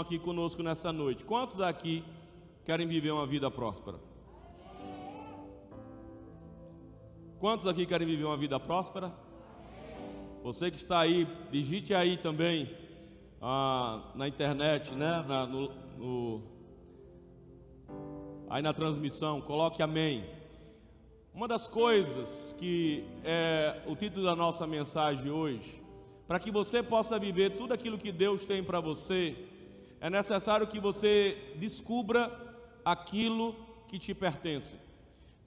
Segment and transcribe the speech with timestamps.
[0.00, 1.24] aqui conosco nessa noite.
[1.24, 2.04] Quantos daqui
[2.64, 3.98] querem viver uma vida próspera?
[7.38, 9.12] Quantos aqui querem viver uma vida próspera?
[10.42, 12.70] Você que está aí, digite aí também
[13.40, 15.24] ah, na internet, né?
[15.26, 16.42] Na, no, no,
[18.48, 20.24] aí na transmissão, coloque amém.
[21.34, 25.82] Uma das coisas que é o título da nossa mensagem hoje,
[26.26, 29.36] para que você possa viver tudo aquilo que Deus tem para você,
[30.06, 32.30] é necessário que você descubra
[32.84, 33.54] aquilo
[33.88, 34.76] que te pertence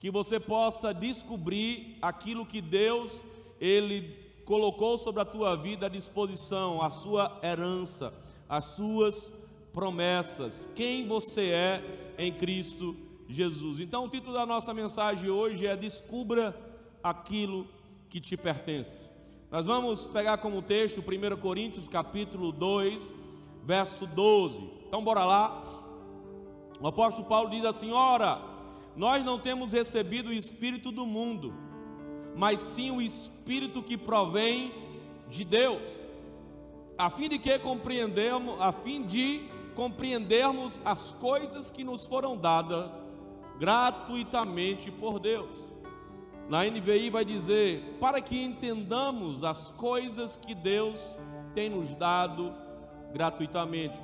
[0.00, 3.20] que você possa descobrir aquilo que Deus
[3.60, 8.12] ele colocou sobre a tua vida à disposição, a sua herança,
[8.48, 9.30] as suas
[9.74, 12.96] promessas, quem você é em Cristo
[13.28, 13.78] Jesus.
[13.78, 16.58] Então, o título da nossa mensagem hoje é Descubra
[17.02, 17.68] aquilo
[18.08, 19.10] que te pertence.
[19.50, 23.12] Nós vamos pegar como texto 1 Coríntios capítulo 2,
[23.64, 24.70] verso 12.
[24.86, 25.62] Então, bora lá.
[26.80, 28.40] O apóstolo Paulo diz assim: Ora,
[28.96, 31.54] nós não temos recebido o Espírito do mundo,
[32.36, 34.72] mas sim o Espírito que provém
[35.28, 35.82] de Deus,
[36.98, 42.90] a fim de que compreendemos, a fim de compreendermos as coisas que nos foram dadas
[43.58, 45.70] gratuitamente por Deus.
[46.48, 51.16] Na NVI vai dizer: para que entendamos as coisas que Deus
[51.54, 52.69] tem nos dado gratuitamente.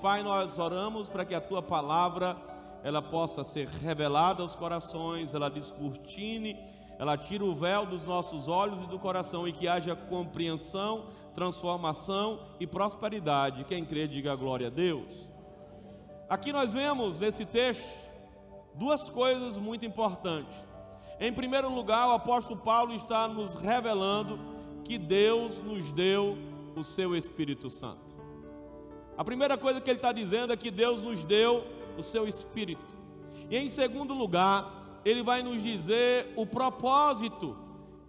[0.00, 2.36] Pai, nós oramos para que a tua palavra
[2.82, 6.56] ela possa ser revelada aos corações, ela descortine,
[6.98, 12.40] ela tira o véu dos nossos olhos e do coração e que haja compreensão, transformação
[12.58, 13.64] e prosperidade.
[13.64, 15.30] Quem crê, diga glória a Deus.
[16.28, 18.08] Aqui nós vemos nesse texto
[18.74, 20.56] duas coisas muito importantes.
[21.18, 24.38] Em primeiro lugar, o apóstolo Paulo está nos revelando
[24.84, 26.36] que Deus nos deu
[26.76, 28.05] o seu Espírito Santo.
[29.16, 31.64] A primeira coisa que ele está dizendo é que Deus nos deu
[31.96, 32.94] o seu espírito.
[33.48, 37.56] E em segundo lugar, ele vai nos dizer o propósito,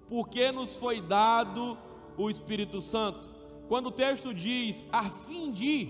[0.08, 1.78] porque nos foi dado
[2.18, 3.30] o Espírito Santo.
[3.68, 5.90] Quando o texto diz a fim de,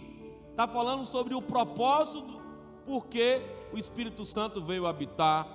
[0.52, 2.42] está falando sobre o propósito,
[2.86, 3.42] porque
[3.72, 5.48] o Espírito Santo veio habitar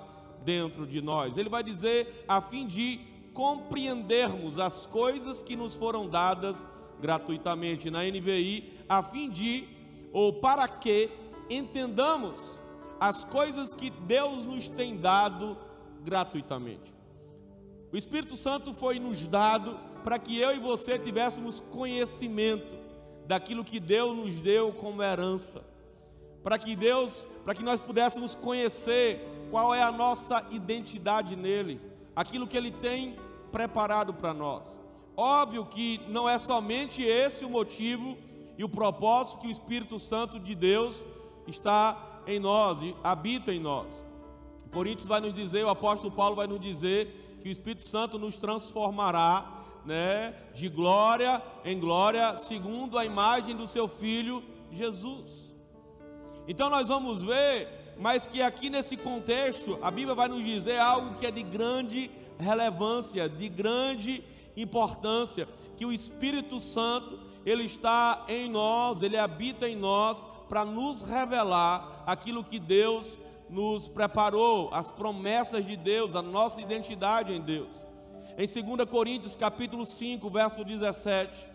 [0.43, 1.37] dentro de nós.
[1.37, 2.99] Ele vai dizer a fim de
[3.33, 6.65] compreendermos as coisas que nos foram dadas
[7.01, 9.67] gratuitamente na NVI, a fim de
[10.11, 11.09] ou para que
[11.49, 12.61] entendamos
[12.99, 15.57] as coisas que Deus nos tem dado
[16.03, 16.93] gratuitamente.
[17.91, 22.83] O Espírito Santo foi nos dado para que eu e você tivéssemos conhecimento
[23.25, 25.63] daquilo que Deus nos deu como herança.
[26.43, 31.79] Para que Deus, para que nós pudéssemos conhecer qual é a nossa identidade nele,
[32.15, 33.15] aquilo que ele tem
[33.51, 34.79] preparado para nós.
[35.15, 38.17] Óbvio que não é somente esse o motivo
[38.57, 41.05] e o propósito que o Espírito Santo de Deus
[41.47, 44.05] está em nós habita em nós.
[44.71, 48.37] Coríntios vai nos dizer, o apóstolo Paulo vai nos dizer que o Espírito Santo nos
[48.37, 55.53] transformará, né, de glória em glória, segundo a imagem do seu filho Jesus.
[56.47, 61.15] Então nós vamos ver, mas que aqui nesse contexto, a Bíblia vai nos dizer algo
[61.15, 62.09] que é de grande
[62.39, 64.23] relevância, de grande
[64.55, 71.01] importância, que o Espírito Santo, ele está em nós, ele habita em nós para nos
[71.01, 73.17] revelar aquilo que Deus
[73.49, 77.85] nos preparou, as promessas de Deus, a nossa identidade em Deus.
[78.37, 81.47] Em 2 Coríntios capítulo 5, verso 17,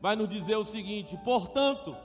[0.00, 1.96] vai nos dizer o seguinte: "Portanto,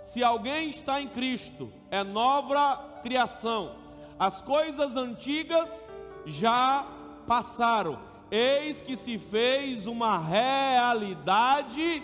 [0.00, 3.76] se alguém está em Cristo, é nova criação.
[4.18, 5.86] As coisas antigas
[6.26, 6.86] já
[7.26, 7.98] passaram,
[8.30, 12.02] eis que se fez uma realidade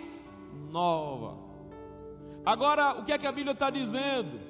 [0.71, 1.37] nova."
[2.45, 4.41] Agora, o que é que a Bíblia está dizendo?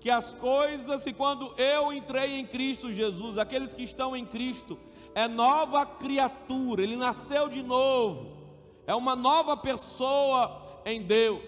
[0.00, 4.78] Que as coisas, quando eu entrei em Cristo Jesus, aqueles que estão em Cristo,
[5.14, 8.36] é nova criatura, ele nasceu de novo,
[8.86, 11.42] é uma nova pessoa em Deus.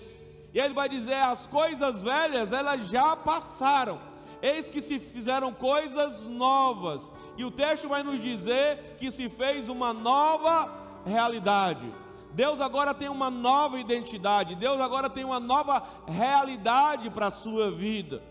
[0.52, 4.00] E ele vai dizer: as coisas velhas, elas já passaram,
[4.42, 7.12] eis que se fizeram coisas novas.
[7.36, 10.68] E o texto vai nos dizer que se fez uma nova
[11.06, 11.92] realidade.
[12.32, 17.70] Deus agora tem uma nova identidade, Deus agora tem uma nova realidade para a sua
[17.70, 18.22] vida.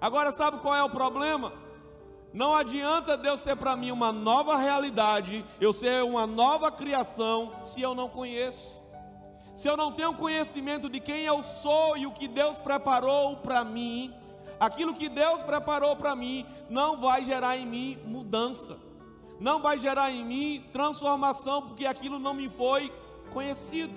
[0.00, 1.52] Agora, sabe qual é o problema?
[2.32, 7.80] Não adianta Deus ter para mim uma nova realidade, eu ser uma nova criação, se
[7.80, 8.82] eu não conheço.
[9.54, 13.64] Se eu não tenho conhecimento de quem eu sou e o que Deus preparou para
[13.64, 14.12] mim,
[14.58, 18.76] aquilo que Deus preparou para mim não vai gerar em mim mudança,
[19.38, 22.92] não vai gerar em mim transformação, porque aquilo não me foi
[23.34, 23.92] conhecido.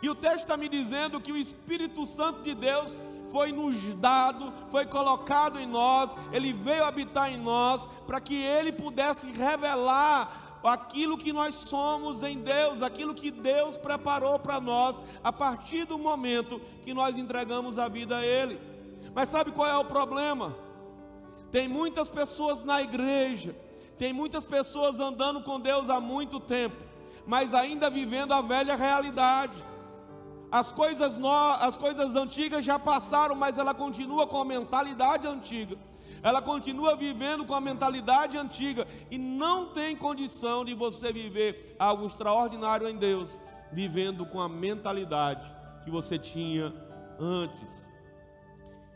[0.00, 2.96] E o texto está me dizendo que o Espírito Santo de Deus
[3.32, 8.70] foi nos dado, foi colocado em nós, ele veio habitar em nós, para que ele
[8.70, 15.32] pudesse revelar aquilo que nós somos em Deus, aquilo que Deus preparou para nós, a
[15.32, 18.60] partir do momento que nós entregamos a vida a Ele.
[19.14, 20.54] Mas sabe qual é o problema?
[21.50, 23.56] Tem muitas pessoas na igreja,
[23.98, 26.76] tem muitas pessoas andando com Deus há muito tempo,
[27.26, 29.62] mas ainda vivendo a velha realidade.
[30.50, 35.76] As coisas, no, as coisas antigas já passaram, mas ela continua com a mentalidade antiga.
[36.22, 42.06] Ela continua vivendo com a mentalidade antiga e não tem condição de você viver algo
[42.06, 43.38] extraordinário em Deus,
[43.72, 45.52] vivendo com a mentalidade
[45.84, 46.72] que você tinha
[47.18, 47.88] antes.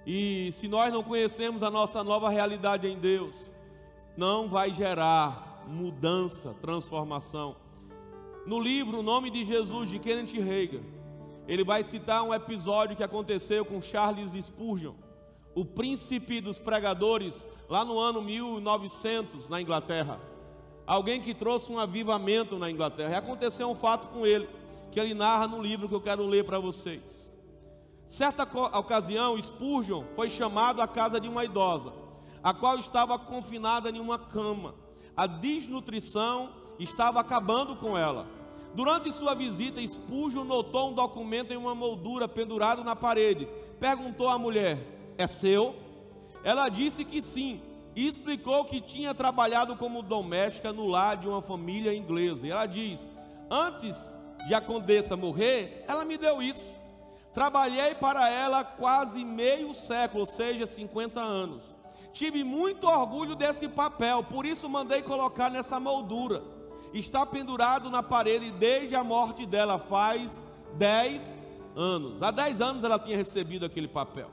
[0.07, 3.51] E se nós não conhecemos a nossa nova realidade em Deus,
[4.17, 7.57] não vai gerar mudança, transformação.
[8.47, 10.83] No livro O Nome de Jesus de Kenneth Reagan,
[11.49, 14.95] ele vai citar um episódio que aconteceu com Charles Spurgeon,
[15.53, 20.21] o príncipe dos pregadores, lá no ano 1900, na Inglaterra.
[20.87, 23.11] Alguém que trouxe um avivamento na Inglaterra.
[23.11, 24.49] E aconteceu um fato com ele,
[24.93, 27.35] que ele narra no livro que eu quero ler para vocês.
[28.07, 28.45] Certa
[28.79, 31.93] ocasião, Spurgeon foi chamado à casa de uma idosa,
[32.45, 34.77] a qual estava confinada em uma cama.
[35.17, 38.36] A desnutrição estava acabando com ela.
[38.77, 43.49] Durante sua visita, Spurgeon notou um documento em uma moldura pendurado na parede.
[43.81, 44.79] Perguntou à mulher:
[45.17, 45.75] É seu?
[46.45, 47.63] Ela disse que sim
[47.97, 52.47] e explicou que tinha trabalhado como doméstica no lar de uma família inglesa.
[52.47, 53.11] E ela diz:
[53.51, 54.15] Antes
[54.47, 56.77] de a condessa morrer, ela me deu isso.
[57.33, 61.75] Trabalhei para ela quase meio século, ou seja, 50 anos.
[62.13, 66.56] Tive muito orgulho desse papel, por isso mandei colocar nessa moldura
[66.93, 70.43] está pendurado na parede desde a morte dela, faz
[70.75, 71.41] 10
[71.75, 72.23] anos.
[72.23, 74.31] Há 10 anos ela tinha recebido aquele papel.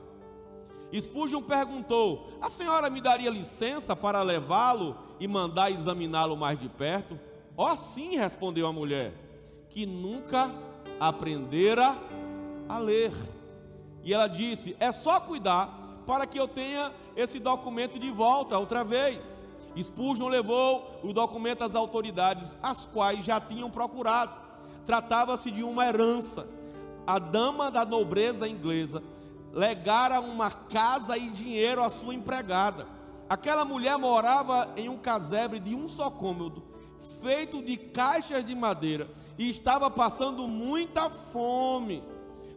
[1.00, 7.18] Spurgeon perguntou: A senhora me daria licença para levá-lo e mandar examiná-lo mais de perto?
[7.56, 9.12] Oh, sim, respondeu a mulher,
[9.70, 10.50] que nunca
[10.98, 11.96] aprendera
[12.68, 13.12] a ler.
[14.02, 18.84] E ela disse: É só cuidar para que eu tenha esse documento de volta outra
[18.84, 19.42] vez.
[19.82, 24.34] Spurgeon levou o documento às autoridades, as quais já tinham procurado.
[24.86, 26.46] Tratava-se de uma herança.
[27.06, 29.02] A dama da nobreza inglesa
[29.52, 32.86] legara uma casa e dinheiro à sua empregada.
[33.28, 36.62] Aquela mulher morava em um casebre de um só cômodo,
[37.22, 42.02] feito de caixas de madeira, e estava passando muita fome.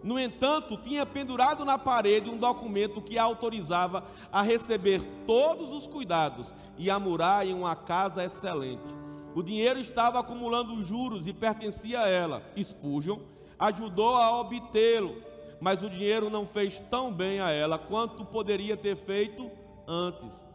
[0.08, 5.86] No entanto, tinha pendurado na parede um documento que a autorizava a receber todos os
[5.86, 8.96] cuidados e a morar em uma casa excelente.
[9.36, 12.42] O dinheiro estava acumulando juros e pertencia a ela.
[12.58, 13.20] Spurgeon
[13.60, 15.22] ajudou a obtê-lo,
[15.60, 19.52] mas o dinheiro não fez tão bem a ela quanto poderia ter feito
[19.86, 20.48] antes.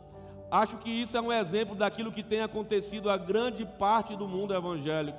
[0.50, 4.54] Acho que isso é um exemplo daquilo que tem acontecido a grande parte do mundo
[4.54, 5.18] evangélico.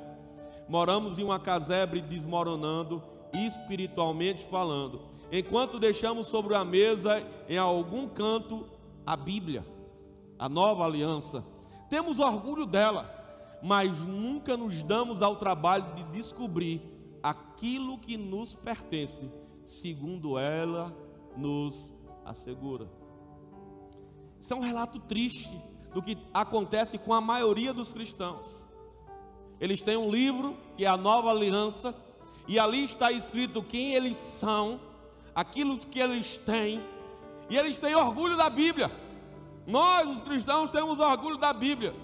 [0.67, 5.01] Moramos em uma casebre desmoronando espiritualmente falando,
[5.31, 8.65] enquanto deixamos sobre a mesa em algum canto
[9.05, 9.65] a Bíblia,
[10.37, 11.43] a nova aliança.
[11.89, 13.09] Temos orgulho dela,
[13.61, 16.81] mas nunca nos damos ao trabalho de descobrir
[17.21, 19.31] aquilo que nos pertence,
[19.63, 20.95] segundo ela
[21.37, 21.93] nos
[22.25, 22.89] assegura.
[24.39, 25.61] Isso é um relato triste
[25.93, 28.45] do que acontece com a maioria dos cristãos.
[29.59, 31.95] Eles têm um livro que é a nova aliança,
[32.47, 34.79] e ali está escrito quem eles são,
[35.33, 36.83] aquilo que eles têm,
[37.49, 38.91] e eles têm orgulho da Bíblia.
[39.65, 41.95] Nós, os cristãos, temos orgulho da Bíblia,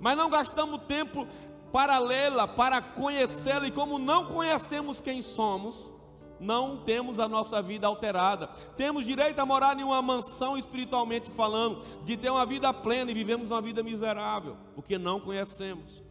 [0.00, 1.26] mas não gastamos tempo
[1.72, 5.92] para lê-la, para conhecê-la, e como não conhecemos quem somos,
[6.40, 8.48] não temos a nossa vida alterada.
[8.76, 13.14] Temos direito a morar em uma mansão espiritualmente falando, de ter uma vida plena e
[13.14, 16.02] vivemos uma vida miserável, porque não conhecemos.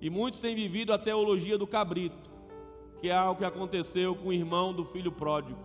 [0.00, 2.29] E muitos têm vivido a teologia do cabrito
[3.00, 5.58] que é o que aconteceu com o irmão do filho pródigo.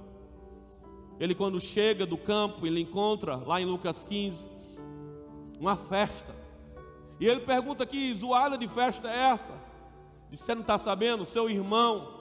[1.20, 4.50] Ele, quando chega do campo, ele encontra lá em Lucas 15
[5.60, 6.36] uma festa.
[7.20, 9.54] E ele pergunta: Que zoada de festa é essa?
[10.32, 11.25] Você não está sabendo?
[11.25, 12.13] Seu irmão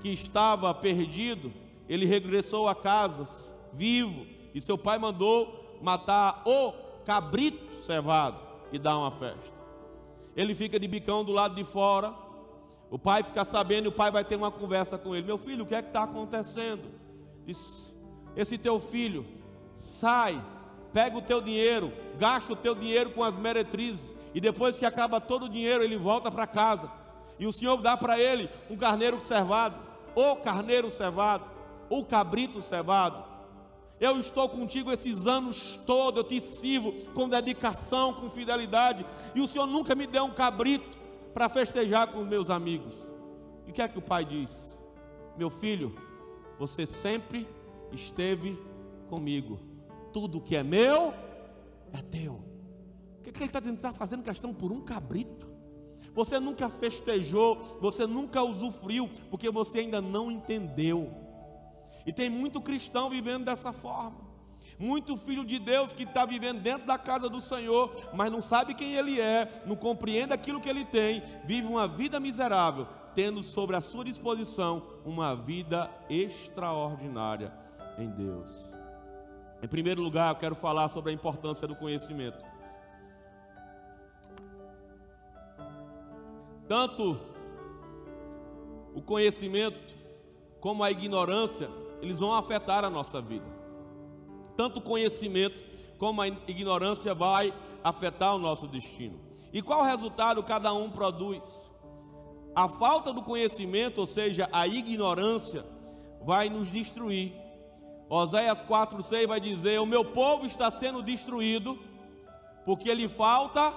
[0.00, 1.52] que estava perdido,
[1.88, 6.72] ele regressou a casa vivo, e seu pai mandou matar o
[7.04, 8.38] cabrito cevado
[8.72, 9.54] e dar uma festa.
[10.36, 12.14] Ele fica de bicão do lado de fora,
[12.94, 15.64] o pai fica sabendo e o pai vai ter uma conversa com ele: Meu filho,
[15.64, 16.92] o que é que está acontecendo?
[18.36, 19.26] Esse teu filho
[19.74, 20.40] sai,
[20.92, 25.20] pega o teu dinheiro, gasta o teu dinheiro com as meretrizes, e depois que acaba
[25.20, 26.88] todo o dinheiro, ele volta para casa.
[27.36, 29.76] E o Senhor dá para ele um carneiro cevado,
[30.14, 31.46] ou carneiro cevado,
[31.90, 33.24] ou cabrito cevado.
[33.98, 39.48] Eu estou contigo esses anos todos, eu te sirvo com dedicação, com fidelidade, e o
[39.48, 41.02] Senhor nunca me deu um cabrito
[41.34, 42.94] para festejar com os meus amigos.
[43.66, 44.78] E o que é que o pai diz?
[45.36, 45.94] Meu filho,
[46.58, 47.46] você sempre
[47.92, 48.56] esteve
[49.08, 49.58] comigo.
[50.12, 51.12] Tudo que é meu
[51.92, 52.34] é teu.
[53.18, 53.76] O que, é que ele está dizendo?
[53.76, 55.52] Está fazendo questão por um cabrito.
[56.14, 61.10] Você nunca festejou, você nunca usufruiu, porque você ainda não entendeu.
[62.06, 64.33] E tem muito cristão vivendo dessa forma.
[64.78, 68.74] Muito filho de Deus que está vivendo dentro da casa do Senhor, mas não sabe
[68.74, 73.76] quem ele é, não compreende aquilo que ele tem, vive uma vida miserável, tendo sobre
[73.76, 77.52] a sua disposição uma vida extraordinária
[77.98, 78.74] em Deus.
[79.62, 82.44] Em primeiro lugar, eu quero falar sobre a importância do conhecimento.
[86.68, 87.20] Tanto
[88.94, 89.94] o conhecimento
[90.60, 91.68] como a ignorância,
[92.00, 93.53] eles vão afetar a nossa vida.
[94.56, 95.64] Tanto o conhecimento
[95.98, 99.20] como a ignorância vai afetar o nosso destino.
[99.52, 101.70] E qual resultado cada um produz?
[102.54, 105.64] A falta do conhecimento, ou seja, a ignorância,
[106.24, 107.32] vai nos destruir.
[108.08, 111.78] Oséias 4,6 vai dizer: O meu povo está sendo destruído
[112.64, 113.72] porque lhe falta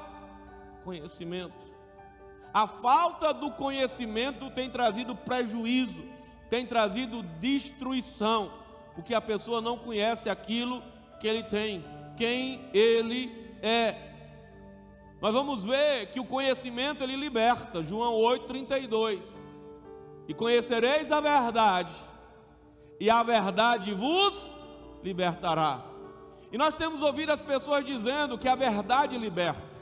[0.83, 1.67] conhecimento.
[2.53, 6.03] A falta do conhecimento tem trazido prejuízo,
[6.49, 8.51] tem trazido destruição,
[8.97, 10.81] porque a pessoa não conhece aquilo
[11.19, 11.85] que ele tem,
[12.17, 13.93] quem ele é.
[15.21, 19.23] Nós vamos ver que o conhecimento ele liberta, João 8:32.
[20.27, 21.93] E conhecereis a verdade,
[22.99, 24.55] e a verdade vos
[25.03, 25.85] libertará.
[26.51, 29.77] E nós temos ouvido as pessoas dizendo que a verdade liberta.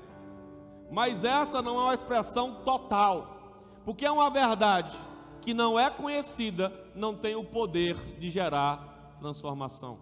[0.91, 4.93] Mas essa não é uma expressão total, porque é uma verdade
[5.39, 9.99] que não é conhecida, não tem o poder de gerar transformação.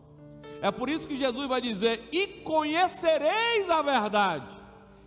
[0.62, 4.56] É por isso que Jesus vai dizer: "E conhecereis a verdade,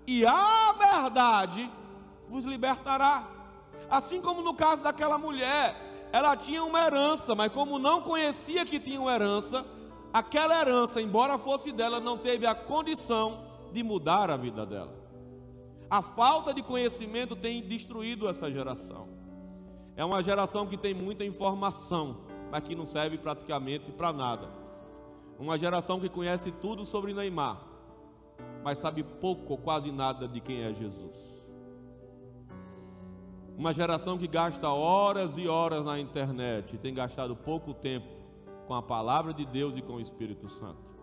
[0.07, 1.71] e a verdade
[2.29, 3.29] vos libertará".
[3.89, 8.81] Assim como no caso daquela mulher, ela tinha uma herança, mas como não conhecia que
[8.81, 9.65] tinha uma herança,
[10.13, 14.95] aquela herança, embora fosse dela, não teve a condição de mudar a vida dela.
[15.89, 19.09] A falta de conhecimento tem destruído essa geração.
[19.97, 22.19] É uma geração que tem muita informação,
[22.57, 24.49] mas que não serve praticamente para nada.
[25.39, 27.61] Uma geração que conhece tudo sobre Neymar,
[28.65, 31.37] mas sabe pouco ou quase nada de quem é Jesus.
[33.59, 38.09] Uma geração que gasta horas e horas na internet e tem gastado pouco tempo
[38.67, 40.97] com a palavra de Deus e com o Espírito Santo.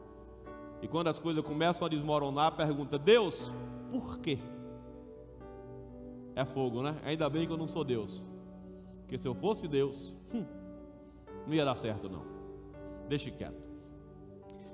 [0.82, 3.52] E quando as coisas começam a desmoronar, pergunta: Deus,
[3.92, 4.40] por quê?
[6.36, 6.96] é fogo, né?
[7.04, 8.28] Ainda bem que eu não sou Deus.
[9.02, 10.44] Porque se eu fosse Deus, hum,
[11.48, 12.26] não ia dar certo, não.
[13.08, 13.64] Deixe quieto.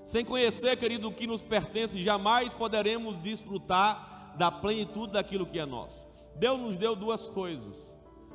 [0.04, 5.66] Sem conhecer, querido, o que nos pertence, jamais poderemos desfrutar da plenitude daquilo que é
[5.66, 6.08] nosso.
[6.36, 7.76] Deus nos deu duas coisas: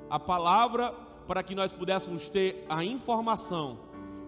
[0.09, 0.93] a palavra,
[1.27, 3.81] para que nós pudéssemos ter a informação,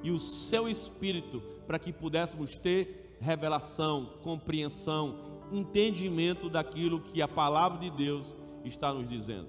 [0.02, 5.18] e o seu espírito, para que pudéssemos ter revelação, compreensão,
[5.50, 9.48] entendimento daquilo que a palavra de Deus está nos dizendo.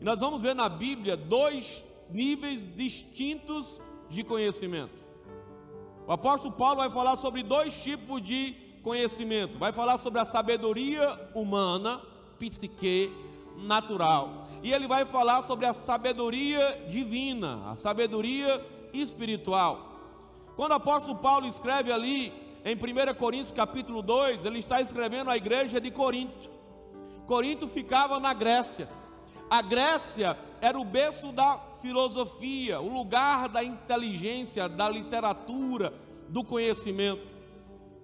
[0.00, 5.04] E nós vamos ver na Bíblia dois níveis distintos de conhecimento.
[6.06, 9.58] O apóstolo Paulo vai falar sobre dois tipos de conhecimento.
[9.58, 12.00] Vai falar sobre a sabedoria humana,
[12.38, 13.12] psique,
[13.56, 14.46] natural.
[14.62, 19.96] E ele vai falar sobre a sabedoria divina, a sabedoria espiritual.
[20.54, 22.32] Quando o apóstolo Paulo escreve ali
[22.64, 26.48] em 1 Coríntios capítulo 2, ele está escrevendo à igreja de Corinto.
[27.26, 28.88] Corinto ficava na Grécia.
[29.48, 35.92] A Grécia era o berço da filosofia, o lugar da inteligência, da literatura,
[36.28, 37.26] do conhecimento.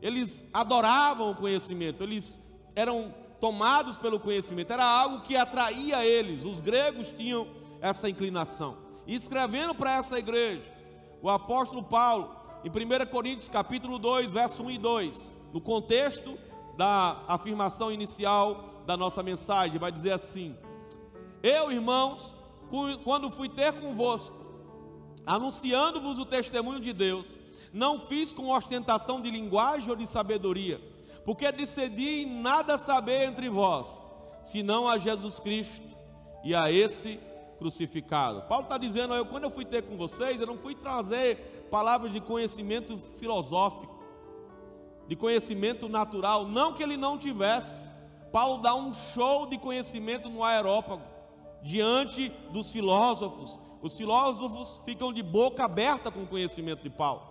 [0.00, 2.40] Eles adoravam o conhecimento, eles
[2.74, 6.44] eram tomados pelo conhecimento, era algo que atraía eles.
[6.44, 7.48] Os gregos tinham
[7.80, 8.78] essa inclinação.
[9.06, 10.72] E escrevendo para essa igreja,
[11.20, 16.38] o apóstolo Paulo, em 1 Coríntios capítulo 2, verso 1 e 2, no contexto
[16.76, 20.56] da afirmação inicial da nossa mensagem, vai dizer assim:
[21.42, 22.34] Eu, irmãos,
[23.02, 24.36] quando fui ter convosco,
[25.26, 27.26] anunciando-vos o testemunho de Deus,
[27.72, 30.80] não fiz com ostentação de linguagem ou de sabedoria,
[31.24, 33.88] porque decidi nada saber entre vós,
[34.44, 35.96] senão a Jesus Cristo
[36.44, 37.18] e a esse
[37.58, 38.42] crucificado.
[38.42, 42.12] Paulo está dizendo, eu, quando eu fui ter com vocês, eu não fui trazer palavras
[42.12, 44.02] de conhecimento filosófico,
[45.08, 47.88] de conhecimento natural, não que ele não tivesse,
[48.30, 51.02] Paulo dá um show de conhecimento no aerópago,
[51.62, 53.58] diante dos filósofos.
[53.80, 57.22] Os filósofos ficam de boca aberta com o conhecimento de Paulo.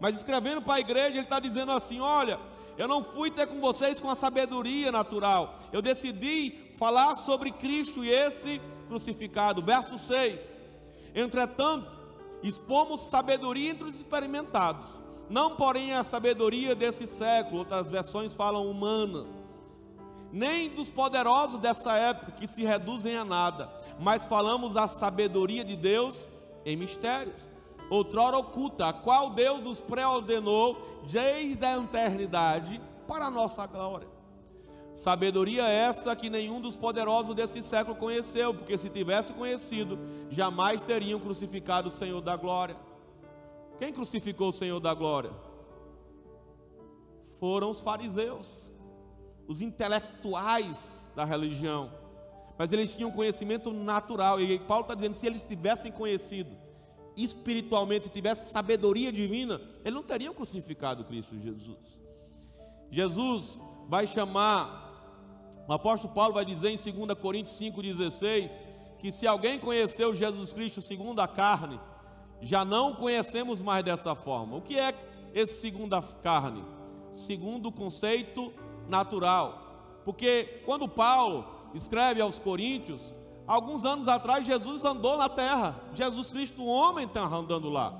[0.00, 2.38] Mas escrevendo para a igreja, ele está dizendo assim: olha,
[2.76, 5.58] eu não fui ter com vocês com a sabedoria natural.
[5.72, 9.62] Eu decidi falar sobre Cristo e esse crucificado.
[9.62, 10.54] Verso 6.
[11.14, 11.90] Entretanto,
[12.42, 14.90] expomos sabedoria entre os experimentados,
[15.28, 19.26] não porém a sabedoria desse século, outras versões falam humana,
[20.32, 25.76] nem dos poderosos dessa época que se reduzem a nada, mas falamos a sabedoria de
[25.76, 26.28] Deus
[26.64, 27.48] em mistérios,
[27.90, 30.76] outrora oculta, a qual Deus nos pré-ordenou
[31.10, 34.08] desde a eternidade para a nossa glória.
[34.94, 39.96] Sabedoria essa que nenhum dos poderosos desse século conheceu, porque se tivesse conhecido,
[40.28, 42.76] jamais teriam crucificado o Senhor da glória.
[43.78, 45.30] Quem crucificou o Senhor da glória?
[47.38, 48.72] Foram os fariseus,
[49.48, 51.90] os intelectuais da religião.
[52.56, 56.56] Mas eles tinham conhecimento natural, e Paulo está dizendo: se eles tivessem conhecido
[57.16, 61.98] espiritualmente, tivessem sabedoria divina, eles não teriam crucificado Cristo Jesus.
[62.90, 64.86] Jesus vai chamar
[65.68, 68.50] o apóstolo Paulo vai dizer em 2 Coríntios 5,16
[68.98, 71.78] que se alguém conheceu Jesus Cristo segundo a carne,
[72.40, 74.56] já não conhecemos mais dessa forma.
[74.56, 74.94] O que é
[75.34, 76.64] esse segundo a carne?
[77.10, 78.50] Segundo o conceito
[78.88, 80.00] natural.
[80.04, 83.14] Porque quando Paulo escreve aos Coríntios,
[83.46, 85.80] alguns anos atrás Jesus andou na terra.
[85.94, 87.98] Jesus Cristo, homem, está andando lá.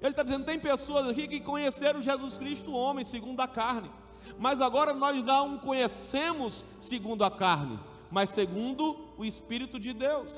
[0.00, 3.90] Ele está dizendo: tem pessoas aqui que conheceram Jesus Cristo, homem, segundo a carne
[4.38, 7.78] mas agora nós não conhecemos segundo a carne,
[8.10, 10.30] mas segundo o Espírito de Deus.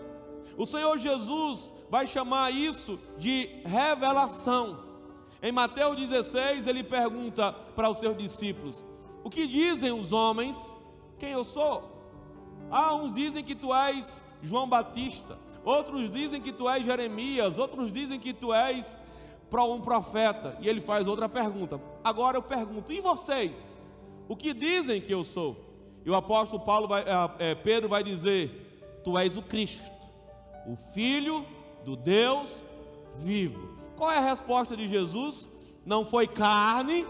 [0.57, 4.85] O Senhor Jesus vai chamar isso de revelação.
[5.43, 8.85] Em Mateus 16, ele pergunta para os seus discípulos:
[9.25, 10.57] O que dizem os homens?
[11.19, 11.91] Quem eu sou?
[12.71, 17.93] Ah, uns dizem que tu és João Batista, outros dizem que tu és Jeremias, outros
[17.93, 19.01] dizem que tu és
[19.69, 20.57] um profeta.
[20.61, 21.81] E ele faz outra pergunta.
[22.03, 23.81] Agora eu pergunto: e vocês?
[24.29, 25.57] O que dizem que eu sou?
[26.05, 27.05] E o apóstolo Paulo vai,
[27.39, 29.91] é, Pedro vai dizer: Tu és o Cristo,
[30.67, 31.45] o Filho
[31.85, 32.65] do Deus
[33.17, 33.77] vivo.
[33.97, 35.49] Qual é a resposta de Jesus?
[35.85, 37.07] Não foi carne,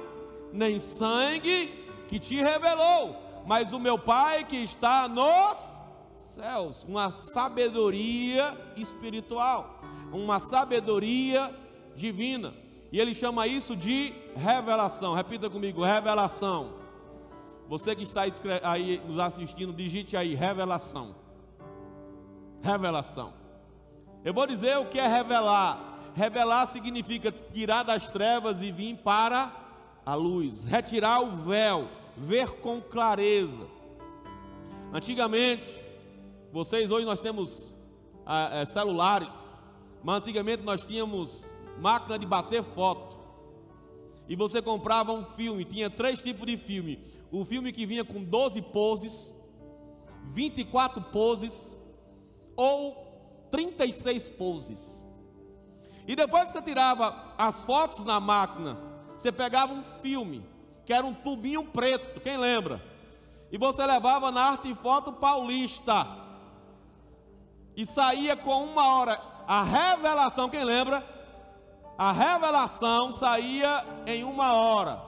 [0.52, 1.81] nem sangue
[2.12, 5.80] que te revelou, mas o meu Pai que está nos
[6.18, 6.84] céus.
[6.84, 9.80] Uma sabedoria espiritual,
[10.12, 11.50] uma sabedoria
[11.96, 12.52] divina.
[12.92, 15.14] E ele chama isso de revelação.
[15.14, 16.74] Repita comigo: revelação.
[17.66, 18.24] Você que está
[18.62, 21.16] aí nos assistindo, digite aí revelação.
[22.60, 23.32] Revelação.
[24.22, 26.12] Eu vou dizer o que é revelar.
[26.14, 29.50] Revelar significa tirar das trevas e vir para
[30.04, 33.66] a luz, retirar o véu, ver com clareza.
[34.92, 35.80] Antigamente,
[36.52, 37.74] vocês hoje nós temos
[38.26, 39.36] ah, é, celulares,
[40.02, 41.46] mas antigamente nós tínhamos
[41.78, 43.16] máquina de bater foto.
[44.28, 48.22] E você comprava um filme, tinha três tipos de filme: o filme que vinha com
[48.22, 49.34] 12 poses,
[50.26, 51.76] 24 poses
[52.56, 55.02] ou 36 poses.
[56.06, 58.78] E depois que você tirava as fotos na máquina,
[59.16, 60.44] você pegava um filme,
[60.84, 62.82] que era um tubinho preto, quem lembra?
[63.50, 66.06] E você levava na arte foto paulista.
[67.76, 69.20] E saía com uma hora.
[69.46, 71.06] A revelação, quem lembra?
[71.98, 75.02] A revelação saía em uma hora.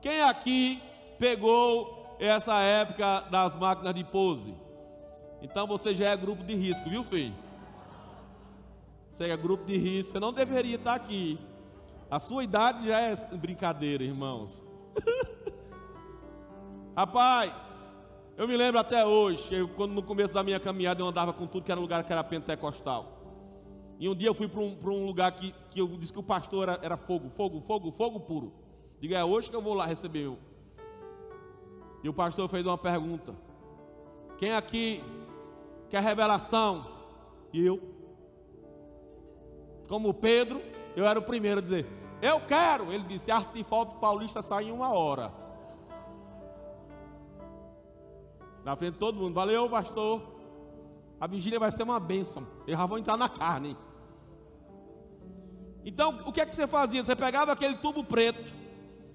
[0.00, 0.82] Quem aqui
[1.18, 4.54] pegou essa época das máquinas de pose.
[5.42, 7.34] Então você já é grupo de risco, viu, filho?
[9.08, 11.38] Você é grupo de risco, você não deveria estar aqui.
[12.10, 14.69] A sua idade já é brincadeira, irmãos.
[16.96, 17.52] Rapaz,
[18.36, 21.46] eu me lembro até hoje, eu, quando no começo da minha caminhada eu andava com
[21.46, 23.18] tudo que era lugar que era pentecostal.
[23.98, 26.22] E um dia eu fui para um, um, lugar que, que eu disse que o
[26.22, 28.52] pastor era, era fogo, fogo, fogo, fogo puro.
[28.98, 30.38] Diga, é hoje que eu vou lá receber meu,
[32.02, 33.34] e o pastor fez uma pergunta:
[34.38, 35.02] Quem aqui
[35.88, 36.86] quer revelação?
[37.52, 37.80] E eu,
[39.88, 40.62] como Pedro,
[40.96, 41.86] eu era o primeiro a dizer:
[42.22, 42.92] Eu quero.
[42.92, 45.32] Ele disse: Arte de Foto Paulista sai em uma hora.
[48.64, 50.22] Na frente de todo mundo, valeu, pastor.
[51.20, 52.46] A vigília vai ser uma bênção.
[52.66, 53.76] Eu já vou entrar na carne.
[55.84, 57.02] Então, o que é que você fazia?
[57.02, 58.52] Você pegava aquele tubo preto,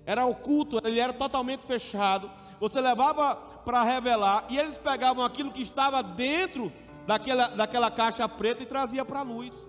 [0.04, 5.62] era oculto, ele era totalmente fechado você levava para revelar, e eles pegavam aquilo que
[5.62, 6.72] estava dentro
[7.06, 9.68] daquela, daquela caixa preta e trazia para a luz.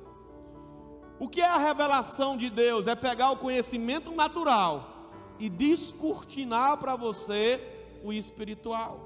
[1.19, 2.87] O que é a revelação de Deus?
[2.87, 7.61] É pegar o conhecimento natural e descortinar para você
[8.05, 9.01] o espiritual.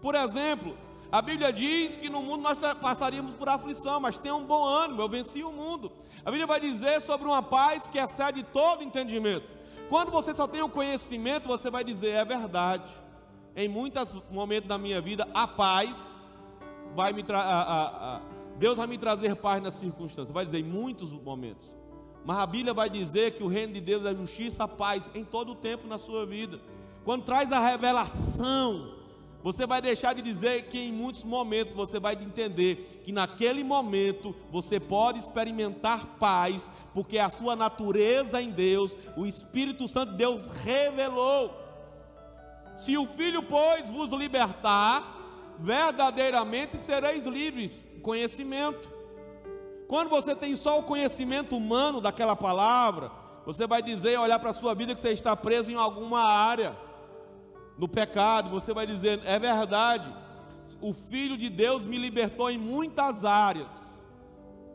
[0.00, 0.76] Por exemplo,
[1.12, 5.02] A Bíblia diz que no mundo nós passaríamos por aflição, mas tenha um bom ânimo,
[5.02, 5.90] eu venci o mundo.
[6.24, 9.48] A Bíblia vai dizer sobre uma paz que excede todo entendimento.
[9.88, 12.88] Quando você só tem o conhecimento, você vai dizer, é verdade.
[13.56, 15.96] Em muitos momentos da minha vida, a paz
[16.94, 18.20] vai me tra
[18.60, 20.30] Deus vai me trazer paz nas circunstâncias.
[20.30, 21.74] Vai dizer em muitos momentos.
[22.26, 25.52] Mas a Bíblia vai dizer que o reino de Deus é justiça, paz em todo
[25.52, 26.60] o tempo na sua vida.
[27.02, 28.96] Quando traz a revelação,
[29.42, 34.36] você vai deixar de dizer que em muitos momentos você vai entender que naquele momento
[34.50, 40.46] você pode experimentar paz, porque a sua natureza em Deus, o Espírito Santo de Deus
[40.62, 41.50] revelou.
[42.76, 47.88] Se o Filho, pois, vos libertar, verdadeiramente sereis livres.
[48.00, 48.88] Conhecimento.
[49.86, 53.10] Quando você tem só o conhecimento humano daquela palavra,
[53.44, 56.76] você vai dizer, olhar para a sua vida que você está preso em alguma área
[57.76, 60.14] no pecado, você vai dizer: é verdade,
[60.80, 63.92] o Filho de Deus me libertou em muitas áreas,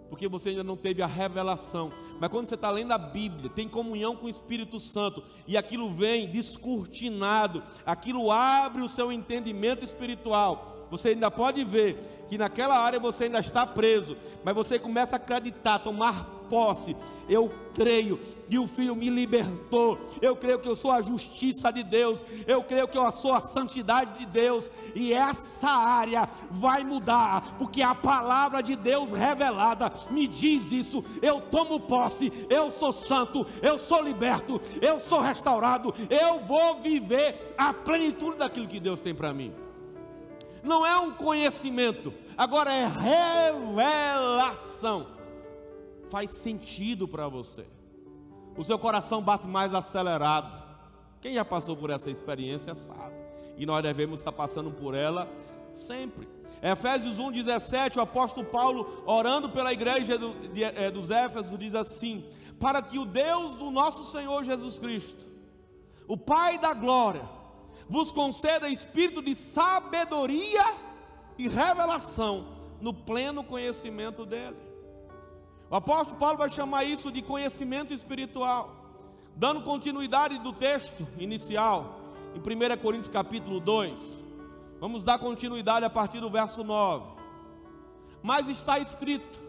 [0.09, 1.91] porque você ainda não teve a revelação.
[2.19, 5.89] Mas quando você está lendo a Bíblia, tem comunhão com o Espírito Santo, e aquilo
[5.89, 10.74] vem descortinado, aquilo abre o seu entendimento espiritual.
[10.89, 15.17] Você ainda pode ver que naquela área você ainda está preso, mas você começa a
[15.17, 16.95] acreditar, tomar posse.
[17.27, 19.97] Eu creio que o Filho me libertou.
[20.21, 22.23] Eu creio que eu sou a justiça de Deus.
[22.45, 24.71] Eu creio que eu sou a santidade de Deus.
[24.93, 31.03] E essa área vai mudar, porque a palavra de Deus revelada me diz isso.
[31.21, 32.31] Eu tomo posse.
[32.49, 33.45] Eu sou santo.
[33.61, 34.61] Eu sou liberto.
[34.81, 35.93] Eu sou restaurado.
[36.09, 39.64] Eu vou viver a plenitude daquilo que Deus tem para mim.
[40.65, 42.87] Não é um conhecimento, agora é
[43.55, 45.15] revelação
[46.15, 47.65] faz sentido para você.
[48.55, 50.63] O seu coração bate mais acelerado.
[51.19, 53.15] Quem já passou por essa experiência sabe.
[53.57, 55.27] E nós devemos estar passando por ela
[55.73, 56.27] sempre.
[56.61, 62.25] Efésios 1,17, o apóstolo Paulo, orando pela igreja do, de, é, dos Éfesos, diz assim:
[62.59, 65.25] Para que o Deus do nosso Senhor Jesus Cristo,
[66.07, 67.23] o Pai da glória,
[67.89, 70.73] vos conceda espírito de sabedoria
[71.37, 72.47] e revelação
[72.81, 74.57] no pleno conhecimento dele.
[75.69, 78.83] O apóstolo Paulo vai chamar isso de conhecimento espiritual.
[79.35, 81.99] Dando continuidade do texto inicial,
[82.33, 83.99] em 1 Coríntios capítulo 2,
[84.79, 87.05] vamos dar continuidade a partir do verso 9.
[88.23, 89.39] Mas está escrito,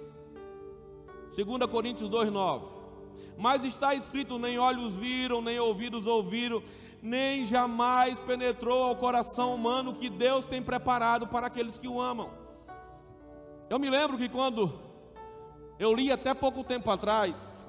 [1.34, 2.66] 2 Coríntios 2, 9.
[3.38, 6.62] Mas está escrito: nem olhos viram, nem ouvidos ouviram,
[7.06, 12.30] nem jamais penetrou ao coração humano que Deus tem preparado para aqueles que o amam.
[13.70, 14.72] Eu me lembro que quando
[15.78, 17.64] eu li até pouco tempo atrás,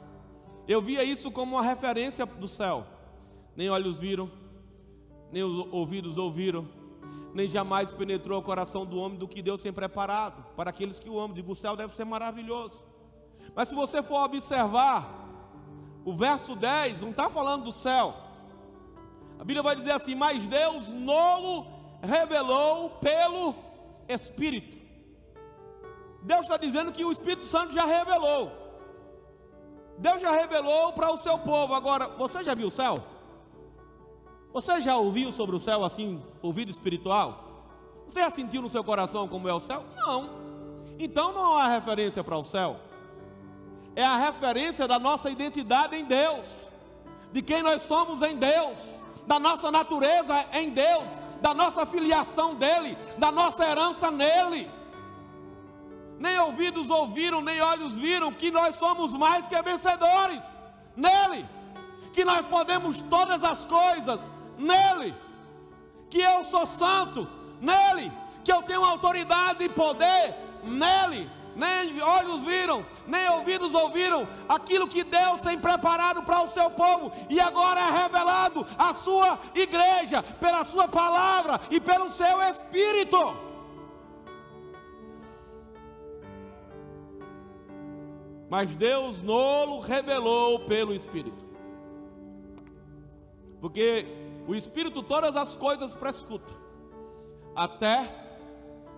[0.68, 2.88] eu via isso como uma referência do céu.
[3.56, 4.32] Nem olhos viram,
[5.32, 6.68] nem ouvidos ouviram,
[7.32, 11.12] nem jamais penetrou o coração do homem do que Deus tem preparado para aqueles que
[11.12, 11.36] o amam.
[11.36, 12.84] Digo, o céu deve ser maravilhoso.
[13.56, 15.28] Mas se você for observar,
[16.04, 18.27] o verso 10 não está falando do céu.
[19.40, 21.68] A Bíblia vai dizer assim: Mas Deus nolo
[22.02, 23.56] revelou pelo
[24.08, 24.78] Espírito.
[26.22, 28.52] Deus está dizendo que o Espírito Santo já revelou.
[29.98, 31.74] Deus já revelou para o seu povo.
[31.74, 33.04] Agora, você já viu o céu?
[34.54, 37.46] Você já ouviu sobre o céu assim, ouvido espiritual?
[38.08, 39.84] Você já sentiu no seu coração como é o céu?
[39.96, 40.30] Não.
[41.00, 42.80] Então não há referência para o céu.
[43.96, 46.46] É a referência da nossa identidade em Deus,
[47.32, 48.80] de quem nós somos em Deus,
[49.28, 51.12] da nossa natureza em Deus,
[51.42, 54.78] da nossa filiação dele, da nossa herança nele
[56.20, 60.44] nem ouvidos ouviram, nem olhos viram, que nós somos mais que vencedores
[60.96, 61.46] nele,
[62.12, 65.14] que nós podemos todas as coisas nele,
[66.10, 67.28] que eu sou santo
[67.62, 68.12] nele,
[68.44, 71.30] que eu tenho autoridade e poder nele.
[71.58, 77.12] Nem olhos viram, nem ouvidos ouviram aquilo que Deus tem preparado para o seu povo,
[77.30, 83.48] e agora é revelado à sua igreja, pela sua palavra e pelo seu Espírito.
[88.50, 91.46] mas Deus nolo revelou pelo Espírito.
[93.60, 94.06] Porque
[94.48, 96.54] o Espírito todas as coisas prescuta,
[97.56, 98.10] até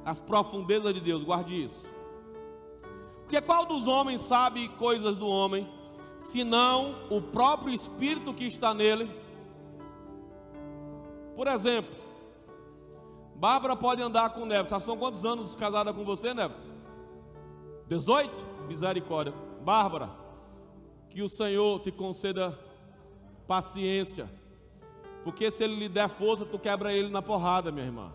[0.05, 1.98] as profundezas de Deus, guarde isso.
[3.29, 5.71] Porque qual dos homens sabe coisas do homem,
[6.17, 9.07] senão o próprio Espírito que está nele?
[11.35, 11.95] Por exemplo,
[13.35, 14.73] Bárbara pode andar com Neves.
[14.81, 16.57] São quantos anos casada com você, Neves?
[17.87, 18.45] 18?
[18.67, 19.31] misericórdia.
[19.61, 20.09] Bárbara,
[21.11, 22.57] que o Senhor te conceda
[23.47, 24.27] paciência,
[25.23, 28.11] porque se Ele lhe der força, tu quebra ele na porrada, minha irmã.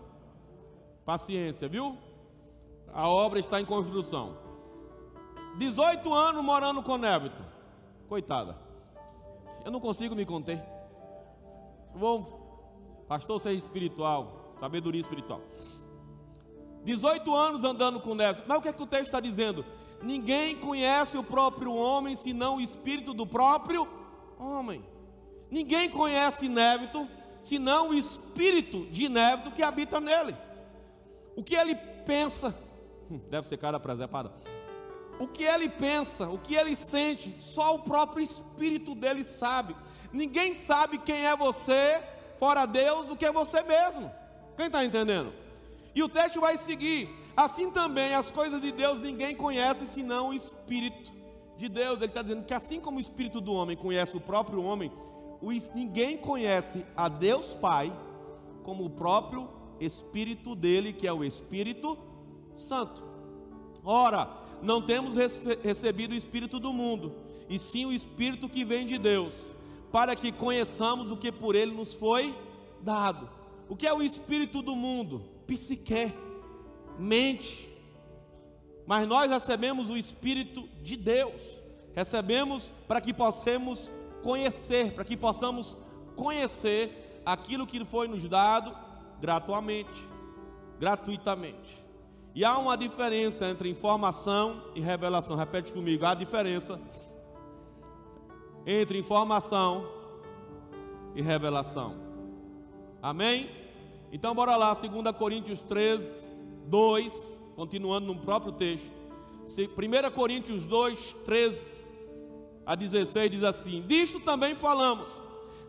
[1.05, 1.97] Paciência, viu?
[2.93, 4.43] A obra está em construção.
[5.57, 7.41] 18 anos morando com Névito.
[8.07, 8.57] Coitada.
[9.63, 10.61] Eu não consigo me conter.
[11.93, 15.41] Vou, pastor, seja espiritual, sabedoria espiritual.
[16.83, 18.43] 18 anos andando com Névito.
[18.47, 19.65] Mas o que, é que o texto está dizendo?
[20.03, 23.87] Ninguém conhece o próprio homem senão o espírito do próprio
[24.37, 24.85] homem.
[25.49, 27.07] Ninguém conhece Névito
[27.41, 30.35] senão o espírito de Névito que habita nele.
[31.35, 32.55] O que ele pensa,
[33.09, 34.31] hum, deve ser cara presepada.
[35.19, 39.75] O que ele pensa, o que ele sente, só o próprio espírito dele sabe.
[40.11, 42.01] Ninguém sabe quem é você,
[42.37, 44.11] fora Deus, do que é você mesmo.
[44.55, 45.33] Quem está entendendo?
[45.93, 47.09] E o texto vai seguir.
[47.35, 51.11] Assim também as coisas de Deus ninguém conhece senão o Espírito
[51.57, 51.97] de Deus.
[51.97, 54.91] Ele está dizendo que assim como o Espírito do homem conhece o próprio homem,
[55.73, 57.93] ninguém conhece a Deus Pai
[58.63, 59.49] como o próprio
[59.79, 61.97] Espírito dele, que é o Espírito
[62.55, 63.03] Santo.
[63.83, 65.15] Ora, não temos
[65.63, 67.13] recebido o Espírito do mundo,
[67.49, 69.35] e sim o Espírito que vem de Deus,
[69.91, 72.35] para que conheçamos o que por ele nos foi
[72.81, 73.29] dado.
[73.69, 75.23] O que é o Espírito do mundo?
[75.47, 76.13] Psique,
[76.99, 77.69] mente.
[78.85, 81.41] Mas nós recebemos o Espírito de Deus,
[81.93, 83.91] recebemos para que possamos
[84.21, 85.75] conhecer, para que possamos
[86.15, 88.75] conhecer aquilo que foi nos dado
[89.19, 90.07] gratuitamente,
[90.79, 91.84] gratuitamente.
[92.35, 95.37] E há uma diferença entre informação e revelação.
[95.37, 96.77] Repete comigo, há diferença
[98.65, 99.89] entre informação
[101.15, 101.95] e revelação.
[103.01, 103.49] Amém?
[104.11, 106.25] Então bora lá, 2 Coríntios 13,
[106.67, 108.91] 2, continuando no próprio texto.
[109.47, 111.85] 1 Coríntios 2, 13
[112.65, 115.09] a 16 diz assim: Disto também falamos,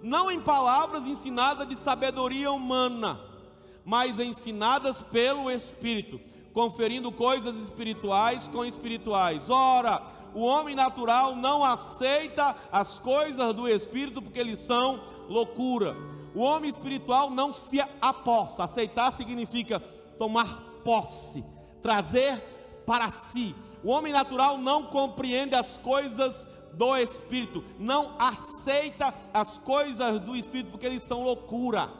[0.03, 3.21] não em palavras ensinadas de sabedoria humana,
[3.85, 6.19] mas ensinadas pelo Espírito,
[6.57, 9.51] conferindo coisas espirituais com espirituais.
[9.51, 10.03] Ora,
[10.35, 15.95] o homem natural não aceita as coisas do Espírito porque eles são loucura.
[16.35, 18.65] O homem espiritual não se aposta.
[18.65, 19.79] Aceitar significa
[20.19, 21.45] tomar posse,
[21.83, 22.43] trazer
[22.87, 23.55] para si.
[23.85, 30.71] O homem natural não compreende as coisas do Espírito, não aceita as coisas do Espírito
[30.71, 31.93] porque eles são loucura.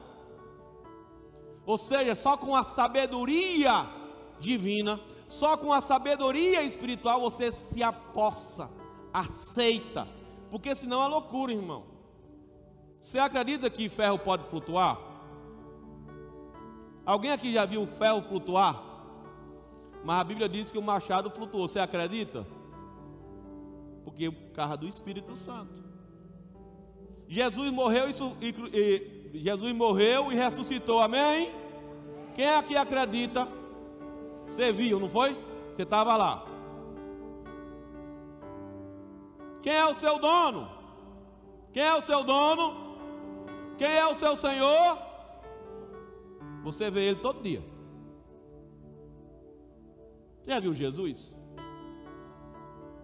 [1.67, 3.96] Ou seja, só com a sabedoria
[4.39, 8.71] divina, só com a sabedoria espiritual você se apossa,
[9.13, 10.07] aceita,
[10.51, 11.85] porque senão é loucura, irmão.
[13.01, 14.99] Você acredita que ferro pode flutuar?
[17.05, 18.83] Alguém aqui já viu ferro flutuar?
[20.05, 21.69] Mas a Bíblia diz que o machado flutuou.
[21.69, 22.47] Você acredita?
[24.05, 25.85] Porque o carro do Espírito Santo.
[27.29, 28.09] Jesus morreu
[28.41, 31.01] e, e, Jesus morreu e ressuscitou.
[31.01, 31.53] Amém?
[32.35, 33.49] Quem aqui acredita?
[34.49, 35.37] Você viu, não foi?
[35.75, 36.47] Você estava lá.
[39.63, 40.69] Quem é o seu dono?
[41.73, 42.87] Quem é o seu dono?
[43.77, 44.99] Quem é o seu Senhor?
[46.63, 47.63] Você vê ele todo dia.
[50.41, 51.37] Você já viu Jesus?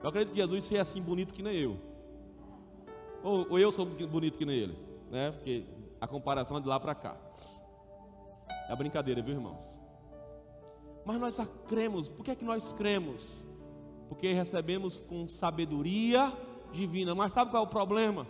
[0.02, 1.78] Eu acredito que Jesus seja assim bonito que nem eu.
[3.22, 4.78] Ou, ou, eu sou bonito que nem ele,
[5.10, 5.30] né?
[5.32, 5.64] Porque
[6.00, 7.16] a comparação é de lá para cá.
[8.68, 9.71] É brincadeira, viu, irmãos?
[11.04, 11.36] Mas nós
[11.68, 12.08] cremos.
[12.08, 13.44] Por que é que nós cremos?
[14.08, 16.32] Porque recebemos com sabedoria
[16.72, 17.14] divina.
[17.14, 18.26] Mas sabe qual é o problema?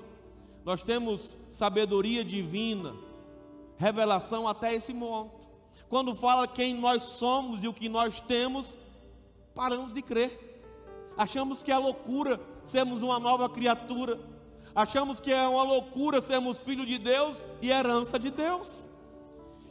[0.64, 2.94] Nós temos sabedoria divina,
[3.76, 5.42] revelação até esse momento.
[5.88, 8.76] Quando fala quem nós somos e o que nós temos,
[9.54, 10.52] paramos de crer.
[11.16, 14.18] Achamos que é loucura sermos uma nova criatura.
[14.74, 18.88] Achamos que é uma loucura sermos filho de Deus e herança de Deus.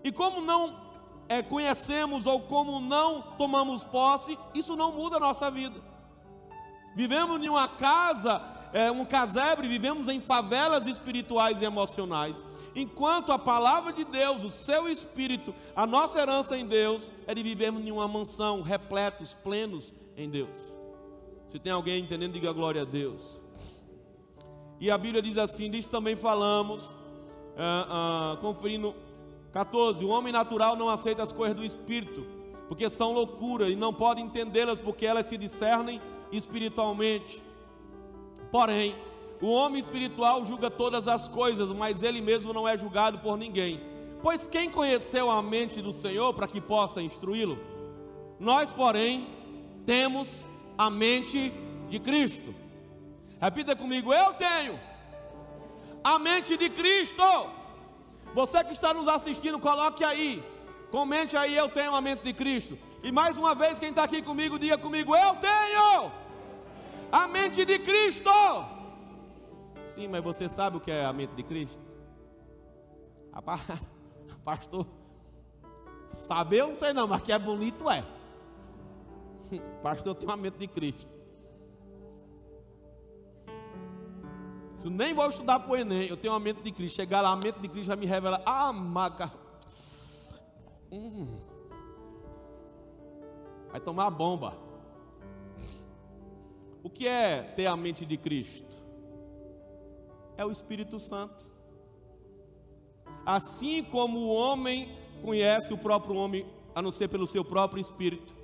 [0.04, 0.91] E como não
[1.32, 5.80] é, conhecemos ou como não tomamos posse, isso não muda a nossa vida.
[6.94, 8.42] Vivemos em uma casa,
[8.74, 12.44] é, um casebre, vivemos em favelas espirituais e emocionais.
[12.76, 17.42] Enquanto a palavra de Deus, o seu espírito, a nossa herança em Deus, é de
[17.42, 20.58] vivermos em uma mansão, repletos, plenos em Deus.
[21.50, 23.40] Se tem alguém entendendo, diga glória a Deus.
[24.82, 26.90] E a Bíblia diz assim: disso também falamos,
[27.58, 28.94] ah, ah, conferindo
[29.52, 32.26] 14: o homem natural não aceita as coisas do espírito,
[32.68, 37.44] porque são loucura e não pode entendê-las, porque elas se discernem espiritualmente.
[38.52, 38.96] Porém,
[39.42, 43.82] o homem espiritual julga todas as coisas, mas ele mesmo não é julgado por ninguém.
[44.22, 47.58] Pois quem conheceu a mente do Senhor para que possa instruí-lo?
[48.40, 49.28] Nós, porém,
[49.86, 50.46] temos
[50.78, 51.52] a mente
[51.90, 52.54] de Cristo.
[53.40, 54.80] Repita comigo: Eu tenho
[56.04, 57.24] a mente de Cristo.
[58.34, 60.44] Você que está nos assistindo, coloque aí
[60.92, 62.78] Comente aí, eu tenho a mente de Cristo.
[63.02, 66.12] E mais uma vez, quem está aqui comigo, diga comigo: Eu tenho
[67.10, 68.30] a mente de Cristo.
[69.86, 71.82] Sim, mas você sabe o que é a mente de Cristo?
[74.44, 74.86] Pastor,
[76.10, 78.04] saber eu não sei não, mas que é bonito é.
[79.82, 81.08] Pastor tem uma mente de Cristo.
[84.82, 86.96] Se nem vou estudar para o Enem, eu tenho uma mente de Cristo.
[86.96, 88.42] Chegar lá, a mente de Cristo vai me revelar.
[88.44, 89.32] Ah, maca.
[90.92, 91.40] Hum.
[93.70, 94.58] Vai tomar a bomba.
[96.82, 98.76] O que é ter a mente de Cristo?
[100.36, 101.46] É o Espírito Santo.
[103.24, 108.36] Assim como o homem conhece o próprio homem, a não ser pelo seu próprio espírito,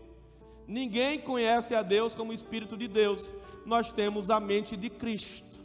[0.68, 3.34] ninguém conhece a Deus como o Espírito de Deus.
[3.66, 5.57] Nós temos a mente de Cristo.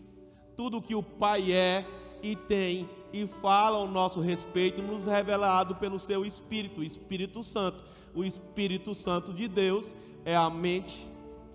[0.57, 1.87] Tudo que o Pai é
[2.23, 7.85] e tem e fala ao nosso respeito, nos revelado pelo seu Espírito, o Espírito Santo.
[8.15, 11.07] O Espírito Santo de Deus é a mente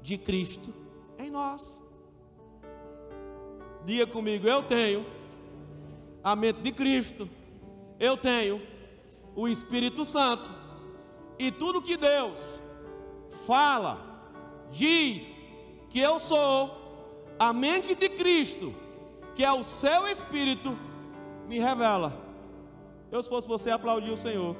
[0.02, 0.74] de Cristo
[1.18, 1.82] em nós.
[3.86, 5.06] Diga comigo, eu tenho
[6.24, 7.30] a mente de Cristo,
[8.00, 8.62] eu tenho
[9.36, 10.50] o Espírito Santo,
[11.40, 12.40] e tudo que Deus
[13.46, 13.98] fala,
[14.72, 15.42] diz
[15.90, 16.76] que eu sou
[17.40, 18.74] a mente de Cristo,
[19.38, 20.76] que é o seu Espírito,
[21.48, 22.12] me revela.
[23.12, 24.56] Eu, se fosse você, aplaudir o Senhor.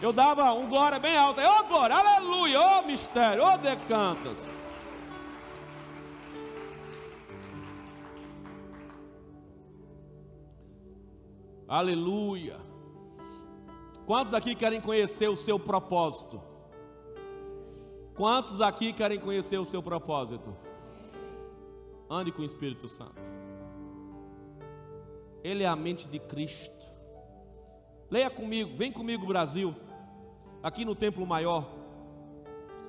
[0.00, 1.42] Eu dava um glória bem alto.
[1.42, 4.48] Oh, glória, aleluia, oh, mistério, oh, decantas.
[11.68, 12.58] Aleluia.
[14.06, 16.51] Quantos aqui querem conhecer o seu propósito?
[18.22, 20.56] Quantos aqui querem conhecer o seu propósito?
[22.08, 23.20] Ande com o Espírito Santo.
[25.42, 26.86] Ele é a mente de Cristo.
[28.08, 29.74] Leia comigo, vem comigo, Brasil.
[30.62, 31.68] Aqui no templo maior.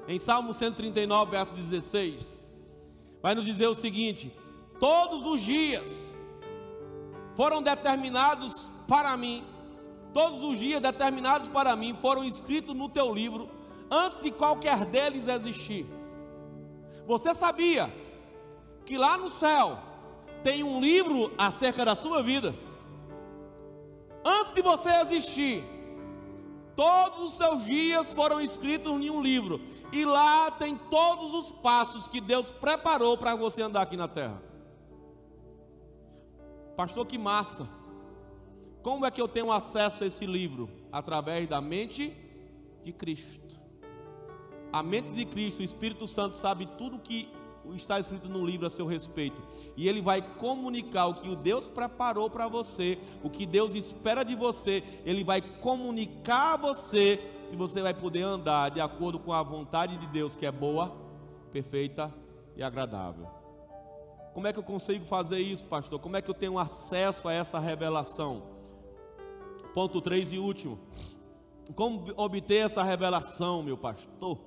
[0.07, 2.45] Em Salmo 139, verso 16.
[3.19, 4.31] Vai nos dizer o seguinte:
[4.79, 5.91] Todos os dias
[7.35, 9.43] foram determinados para mim,
[10.13, 13.49] todos os dias determinados para mim foram escritos no teu livro,
[13.93, 15.85] antes de qualquer deles existir.
[17.05, 17.93] Você sabia
[18.85, 19.77] que lá no céu
[20.41, 22.55] tem um livro acerca da sua vida.
[24.25, 25.63] Antes de você existir,
[26.75, 32.07] todos os seus dias foram escritos em um livro, e lá tem todos os passos
[32.07, 34.41] que Deus preparou para você andar aqui na terra.
[36.75, 37.69] Pastor, que massa!
[38.81, 40.67] Como é que eu tenho acesso a esse livro?
[40.91, 42.11] Através da mente
[42.83, 43.52] de Cristo.
[44.73, 47.31] A mente de Cristo, o Espírito Santo sabe tudo que
[47.75, 49.39] está escrito no livro a seu respeito.
[49.77, 54.23] E ele vai comunicar o que o Deus preparou para você, o que Deus espera
[54.23, 54.83] de você.
[55.05, 59.95] Ele vai comunicar a você e você vai poder andar de acordo com a vontade
[59.97, 60.91] de Deus, que é boa,
[61.51, 62.11] perfeita
[62.57, 63.27] e agradável.
[64.33, 65.99] Como é que eu consigo fazer isso, pastor?
[65.99, 68.41] Como é que eu tenho acesso a essa revelação?
[69.71, 70.79] Ponto 3 e último.
[71.75, 74.39] Como obter essa revelação, meu pastor?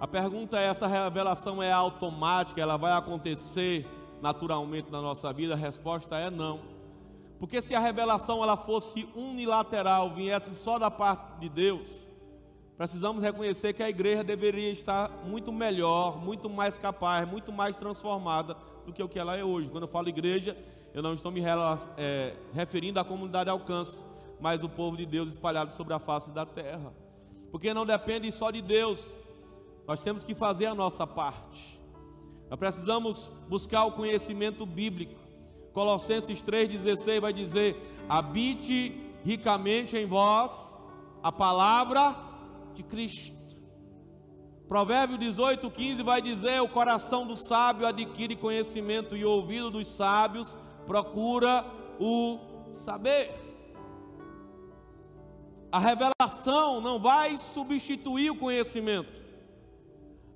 [0.00, 2.60] A pergunta é: essa revelação é automática?
[2.60, 3.86] Ela vai acontecer
[4.22, 5.52] naturalmente na nossa vida?
[5.52, 6.60] A resposta é não.
[7.38, 11.88] Porque se a revelação ela fosse unilateral, viesse só da parte de Deus,
[12.76, 18.56] precisamos reconhecer que a igreja deveria estar muito melhor, muito mais capaz, muito mais transformada
[18.84, 19.70] do que o que ela é hoje.
[19.70, 20.56] Quando eu falo igreja,
[20.92, 21.42] eu não estou me
[21.96, 24.02] é, referindo à comunidade alcance,
[24.38, 26.92] mas o povo de Deus espalhado sobre a face da terra.
[27.50, 29.14] Porque não depende só de Deus,
[29.90, 31.80] nós temos que fazer a nossa parte.
[32.48, 35.18] Nós precisamos buscar o conhecimento bíblico.
[35.72, 37.76] Colossenses 3,16 vai dizer:
[38.08, 40.76] habite ricamente em vós
[41.20, 42.16] a palavra
[42.72, 43.36] de Cristo.
[44.68, 50.56] Provérbio 18,15 vai dizer: o coração do sábio adquire conhecimento e o ouvido dos sábios
[50.86, 51.66] procura
[51.98, 52.38] o
[52.70, 53.34] saber.
[55.72, 59.29] A revelação não vai substituir o conhecimento.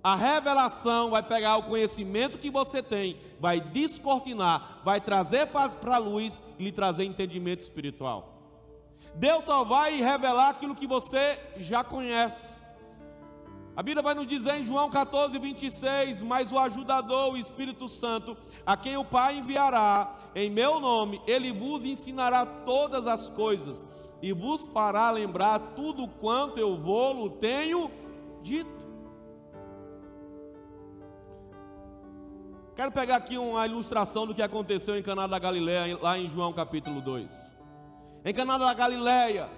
[0.05, 5.96] A revelação vai pegar o conhecimento que você tem, vai descortinar, vai trazer para a
[5.96, 8.34] luz e lhe trazer entendimento espiritual.
[9.14, 12.62] Deus só vai revelar aquilo que você já conhece.
[13.74, 18.36] A Bíblia vai nos dizer em João 14, 26: Mas o ajudador, o Espírito Santo,
[18.66, 23.82] a quem o Pai enviará em meu nome, ele vos ensinará todas as coisas
[24.20, 27.90] e vos fará lembrar tudo quanto eu vou tenho
[28.42, 28.74] dito.
[32.77, 36.53] Quero pegar aqui uma ilustração do que aconteceu em Caná da Galileia, lá em João
[36.53, 37.31] capítulo 2.
[38.25, 39.49] Em Caná da Galileia,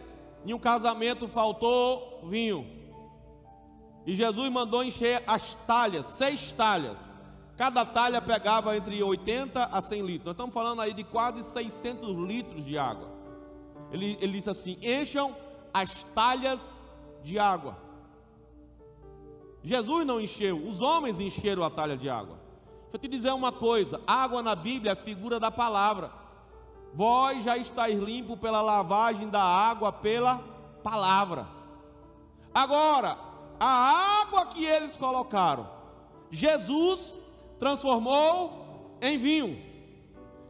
[0.45, 2.67] em um casamento faltou vinho.
[4.05, 6.99] E Jesus mandou encher as talhas, seis talhas.
[7.57, 10.27] Cada talha pegava entre 80 a 100 litros.
[10.27, 13.09] Nós estamos falando aí de quase 600 litros de água.
[13.91, 15.35] Ele, ele disse assim: encham
[15.73, 16.79] as talhas
[17.23, 17.79] de água.
[19.63, 22.46] Jesus não encheu, os homens encheram a talha de água.
[22.97, 26.11] Eu te dizer uma coisa: água na Bíblia é figura da palavra.
[26.95, 30.43] Vós já estáis limpo pela lavagem da água pela
[30.83, 31.47] palavra.
[32.55, 33.19] Agora,
[33.61, 35.69] a água que eles colocaram,
[36.31, 37.15] Jesus
[37.59, 39.63] transformou em vinho.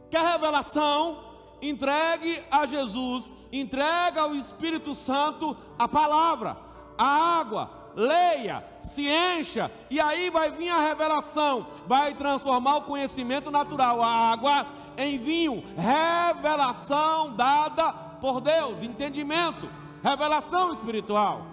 [0.09, 1.21] Quer revelação?
[1.61, 6.55] Entregue a Jesus, entrega ao Espírito Santo a palavra,
[6.97, 13.49] a água, leia, se encha, e aí vai vir a revelação, vai transformar o conhecimento
[13.49, 17.91] natural, a água, em vinho, revelação dada
[18.21, 19.67] por Deus, entendimento,
[20.03, 21.47] revelação espiritual.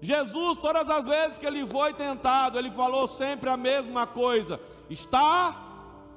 [0.00, 5.54] Jesus, todas as vezes que ele foi tentado, ele falou sempre a mesma coisa: está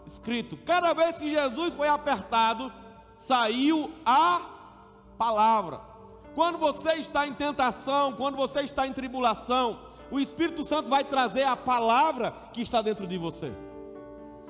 [0.05, 0.57] escrito.
[0.57, 2.71] Cada vez que Jesus foi apertado,
[3.17, 4.41] saiu a
[5.17, 5.88] palavra.
[6.39, 9.77] Quando você está em tentação, quando você está em tribulação,
[10.09, 13.51] o Espírito Santo vai trazer a palavra que está dentro de você.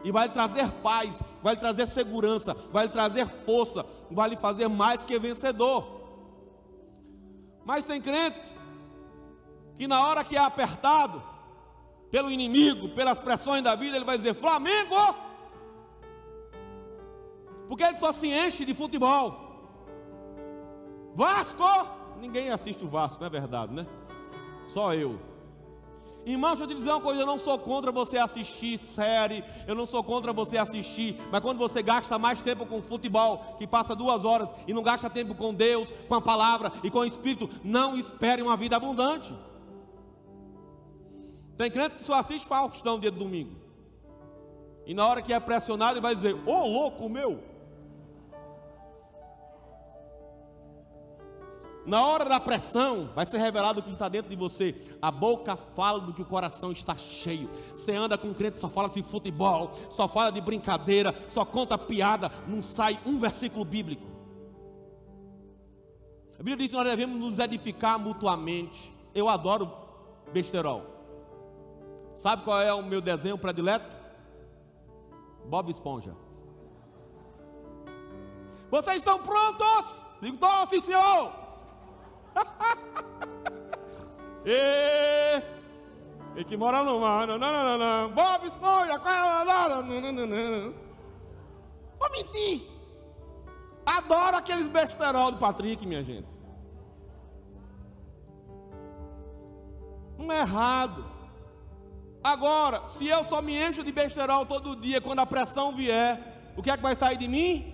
[0.04, 4.36] E vai lhe trazer paz, vai lhe trazer segurança, vai lhe trazer força, vai lhe
[4.38, 5.84] fazer mais que vencedor.
[7.66, 8.52] Mas tem crente
[9.76, 11.24] que na hora que é apertado
[12.12, 15.16] pelo inimigo, pelas pressões da vida, ele vai dizer: Flamengo!
[17.68, 19.49] Porque ele só se enche de futebol.
[21.20, 21.66] Vasco!
[22.18, 23.86] Ninguém assiste o Vasco, não é verdade, né?
[24.66, 25.20] Só eu.
[26.26, 29.76] Irmão, deixa eu te dizer uma coisa: eu não sou contra você assistir série, eu
[29.76, 33.94] não sou contra você assistir, mas quando você gasta mais tempo com futebol, que passa
[33.94, 37.50] duas horas, e não gasta tempo com Deus, com a palavra e com o Espírito,
[37.66, 39.36] não espere uma vida abundante.
[41.58, 43.58] Tem crente que só assiste Faustão dia de domingo,
[44.86, 47.44] e na hora que é pressionado, ele vai dizer: Ô oh, louco meu,
[51.90, 54.76] Na hora da pressão, vai ser revelado o que está dentro de você.
[55.02, 57.50] A boca fala do que o coração está cheio.
[57.74, 61.80] Você anda com um crente, só fala de futebol, só fala de brincadeira, só conta
[61.80, 64.06] piada, não sai um versículo bíblico.
[66.36, 68.94] A Bíblia diz que nós devemos nos edificar mutuamente.
[69.16, 69.74] Eu adoro
[70.32, 70.84] besterol.
[72.14, 73.96] Sabe qual é o meu desenho predileto?
[75.46, 76.16] Bob Esponja.
[78.70, 80.06] Vocês estão prontos?
[80.22, 80.38] Digo,
[80.70, 81.39] sim, senhor.
[84.46, 87.28] E, que mora no mar.
[87.28, 88.10] Não.
[88.12, 90.74] Bob Esponja, qual a Não, não, não, não.
[92.00, 92.62] Vou mentir.
[93.86, 96.28] Adoro aqueles besterol do Patrick, minha gente.
[100.18, 101.06] Não é errado.
[102.24, 106.62] Agora, se eu só me encho de besterol todo dia, quando a pressão vier, o
[106.62, 107.74] que é que vai sair de mim?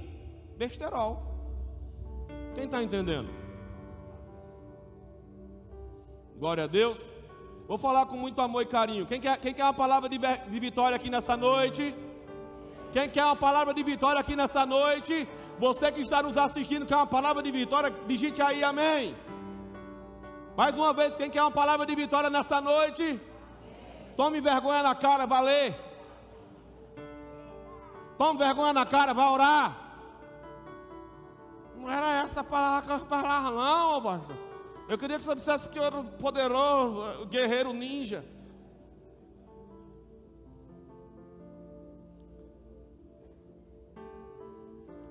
[0.57, 1.21] Besterol.
[2.53, 3.29] Quem está entendendo?
[6.37, 6.97] Glória a Deus.
[7.67, 9.05] Vou falar com muito amor e carinho.
[9.05, 11.95] Quem quer, quem quer uma palavra de, de vitória aqui nessa noite?
[12.91, 15.27] Quem quer uma palavra de vitória aqui nessa noite?
[15.57, 17.89] Você que está nos assistindo, quer uma palavra de vitória?
[18.05, 19.15] Digite aí, amém.
[20.57, 23.19] Mais uma vez, quem quer uma palavra de vitória nessa noite?
[24.15, 25.73] Tome vergonha na cara, valer.
[28.17, 29.77] Tome vergonha na cara, vai orar.
[31.75, 34.44] Não era essa palavra falava, não, pastor.
[34.87, 38.23] Eu queria que você dissesse que eu era poderoso, guerreiro ninja.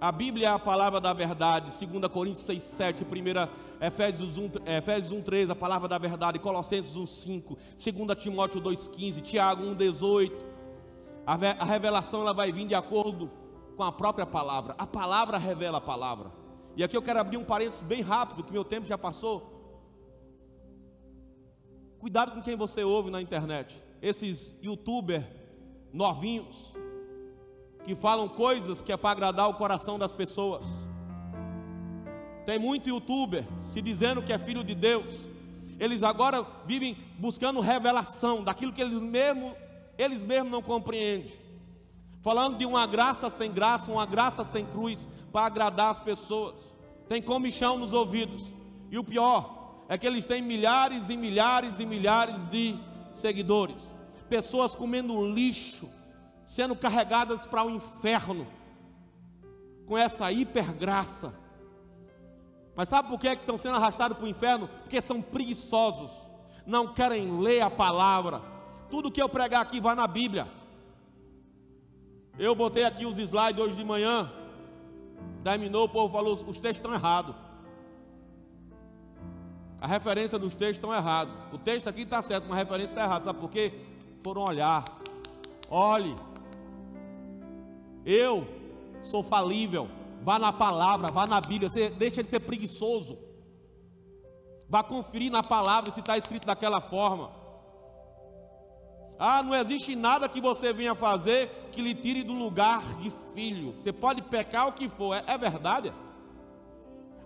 [0.01, 5.13] A Bíblia é a palavra da verdade, 2 Coríntios 6, 7, 1 Efésios 1, Efésios
[5.13, 9.75] 1, 3, a palavra da verdade, Colossenses 1, 5, 2 Timóteo 2, 15, Tiago 1,
[9.75, 10.45] 18.
[11.27, 13.31] A revelação ela vai vir de acordo
[13.77, 14.75] com a própria palavra.
[14.79, 16.31] A palavra revela a palavra.
[16.77, 19.54] E aqui eu quero abrir um parênteses bem rápido, que meu tempo já passou.
[22.05, 23.83] Cuidado com quem você ouve na internet.
[24.03, 25.25] Esses youtubers
[25.91, 26.55] novinhos
[27.83, 30.67] que falam coisas que é para agradar o coração das pessoas.
[32.45, 35.09] Tem muito youtuber se dizendo que é filho de Deus.
[35.81, 39.55] Eles agora vivem buscando revelação daquilo que eles mesmos
[39.97, 41.33] eles mesmos não compreendem.
[42.21, 46.57] Falando de uma graça sem graça, uma graça sem cruz para agradar as pessoas.
[47.09, 48.45] Tem comichão nos ouvidos.
[48.91, 52.79] E o pior, é que eles têm milhares e milhares e milhares de
[53.13, 53.95] seguidores.
[54.29, 55.89] pessoas comendo lixo,
[56.45, 58.47] sendo carregadas para o inferno,
[59.87, 61.33] com essa hipergraça.
[62.75, 64.69] Mas sabe por que, é que estão sendo arrastados para o inferno?
[64.83, 66.11] Porque são preguiçosos,
[66.67, 68.43] não querem ler a palavra.
[68.91, 70.49] Tudo que eu pregar aqui vai na Bíblia.
[72.37, 74.33] Eu botei aqui os slides hoje de manhã.
[75.45, 77.37] Terminou, o povo falou: os textos estão errados.
[79.85, 81.35] A referência dos textos estão errados.
[81.53, 83.27] O texto aqui está certo, mas a referência está errada.
[83.27, 83.71] Sabe por quê?
[84.23, 84.83] Foram olhar.
[85.69, 86.17] Olhe.
[88.03, 88.49] Eu
[89.03, 89.87] sou falível.
[90.23, 91.69] Vá na palavra, vá na Bíblia.
[91.69, 93.19] Você deixa de ser preguiçoso.
[94.71, 97.31] Vá conferir na palavra se está escrito daquela forma.
[99.19, 103.75] Ah, não existe nada que você venha fazer que lhe tire do lugar de filho.
[103.75, 105.93] Você pode pecar o que for, é, é verdade.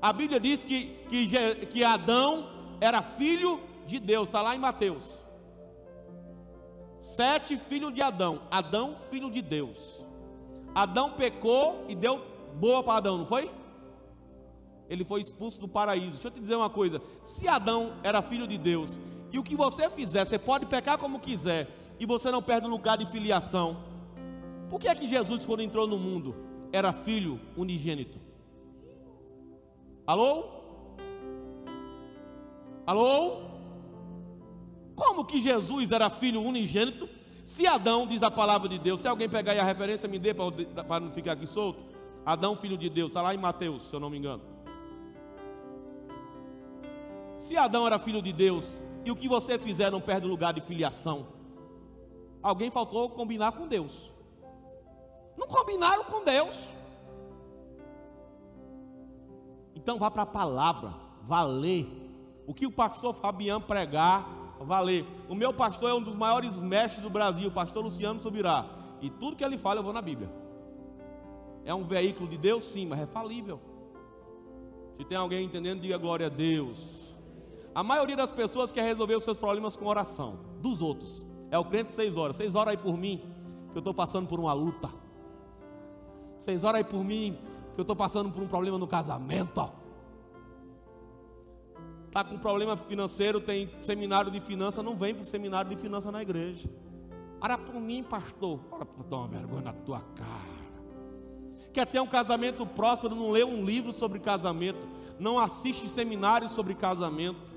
[0.01, 2.49] A Bíblia diz que, que, que Adão
[2.80, 5.03] era filho de Deus, está lá em Mateus.
[7.01, 9.78] Sete filhos de Adão, Adão, filho de Deus.
[10.74, 12.24] Adão pecou e deu
[12.55, 13.51] boa para Adão, não foi?
[14.88, 16.12] Ele foi expulso do paraíso.
[16.12, 18.99] Deixa eu te dizer uma coisa: se Adão era filho de Deus,
[19.32, 21.68] e o que você fizer, você pode pecar como quiser,
[21.99, 23.84] e você não perde o lugar de filiação.
[24.68, 26.36] Por que é que Jesus, quando entrou no mundo,
[26.72, 28.28] era filho unigênito?
[30.09, 30.46] Alô?
[32.86, 33.42] Alô?
[34.96, 37.06] Como que Jesus era filho unigênito?
[37.44, 40.32] Se Adão, diz a palavra de Deus, se alguém pegar aí a referência, me dê
[40.32, 41.82] para não ficar aqui solto.
[42.24, 44.42] Adão, filho de Deus, está lá em Mateus, se eu não me engano.
[47.38, 50.62] Se Adão era filho de Deus, e o que você fizer não perde lugar de
[50.62, 51.26] filiação,
[52.42, 54.11] alguém faltou combinar com Deus.
[55.36, 56.78] Não combinaram com Deus.
[59.79, 61.87] Então vá para a palavra, vá ler.
[62.49, 64.26] O que o pastor Fabiano pregar,
[64.59, 65.07] vá ler.
[65.29, 68.66] O meu pastor é um dos maiores mestres do Brasil, o pastor Luciano Subirá.
[69.01, 70.29] E tudo que ele fala eu vou na Bíblia.
[71.64, 73.61] É um veículo de Deus, sim, mas é falível.
[74.97, 77.14] Se tem alguém entendendo, diga glória a Deus.
[77.72, 81.24] A maioria das pessoas quer resolver os seus problemas com oração, dos outros.
[81.53, 82.35] É o crente seis horas.
[82.35, 83.22] Seis horas aí por mim,
[83.70, 84.91] que eu estou passando por uma luta.
[86.41, 87.39] Seis horas aí por mim,
[87.79, 89.70] que eu estou passando por um problema no casamento.
[92.09, 96.11] Está com problema financeiro, tem seminário de finança, não vem para o seminário de finança
[96.11, 96.68] na igreja.
[97.41, 98.59] Ora por mim, pastor.
[98.72, 100.59] Ora para dar uma vergonha na tua cara.
[101.72, 104.85] Quer ter um casamento próspero, não lê um livro sobre casamento,
[105.16, 107.57] não assiste seminários sobre casamento.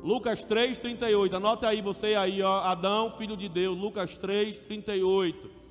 [0.00, 1.34] Lucas 3, 38.
[1.34, 3.76] Anote aí você aí, ó, Adão, filho de Deus.
[3.76, 5.61] Lucas 3, 38.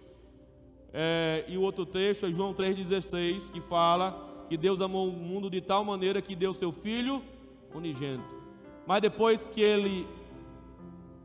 [0.94, 5.50] É, e o outro texto é João 3,16, que fala que Deus amou o mundo
[5.50, 7.22] de tal maneira que deu seu filho
[7.74, 8.36] unigênito.
[8.86, 10.06] Mas depois que ele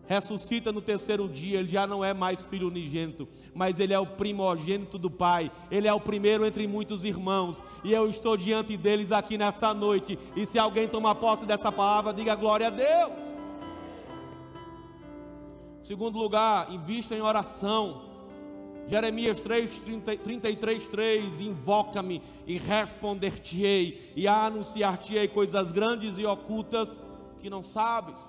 [0.06, 4.06] ressuscita no terceiro dia, ele já não é mais filho unigênito, mas ele é o
[4.06, 9.10] primogênito do Pai, ele é o primeiro entre muitos irmãos, e eu estou diante deles
[9.10, 10.16] aqui nessa noite.
[10.36, 13.12] E se alguém tomar posse dessa palavra, diga glória a Deus.
[15.82, 18.05] Segundo lugar, invista em oração.
[18.88, 27.00] Jeremias 3, 30, 33, 3: Invoca-me e responder-te-ei, e anunciar-te-ei coisas grandes e ocultas
[27.40, 28.20] que não sabes.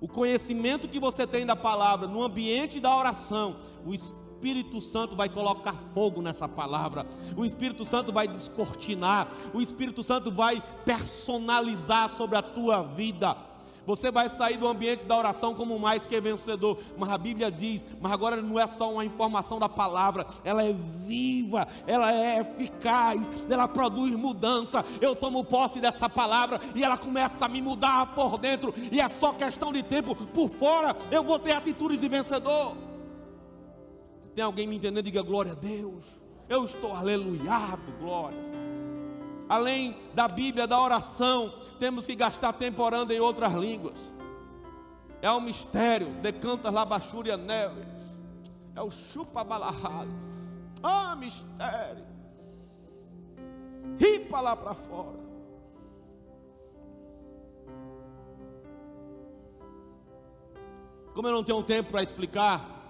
[0.00, 5.28] O conhecimento que você tem da palavra no ambiente da oração, o Espírito Santo vai
[5.28, 7.04] colocar fogo nessa palavra,
[7.36, 13.47] o Espírito Santo vai descortinar, o Espírito Santo vai personalizar sobre a tua vida.
[13.88, 16.78] Você vai sair do ambiente da oração como mais que vencedor.
[16.98, 20.74] Mas a Bíblia diz, mas agora não é só uma informação da palavra, ela é
[21.06, 24.84] viva, ela é eficaz, ela produz mudança.
[25.00, 29.08] Eu tomo posse dessa palavra e ela começa a me mudar por dentro, e é
[29.08, 30.14] só questão de tempo.
[30.14, 32.76] Por fora, eu vou ter atitudes de vencedor.
[34.22, 36.04] Se tem alguém me entendendo, diga glória a Deus.
[36.46, 38.67] Eu estou aleluiado, glórias
[39.48, 44.12] além da Bíblia, da oração, temos que gastar tempo orando em outras línguas.
[45.22, 48.18] É um mistério, decanta labachúria neves,
[48.76, 50.56] é o chupa balahales.
[50.82, 52.06] Ah, mistério.
[53.98, 55.18] Ripa lá para fora.
[61.14, 62.86] Como eu não tenho tempo para explicar,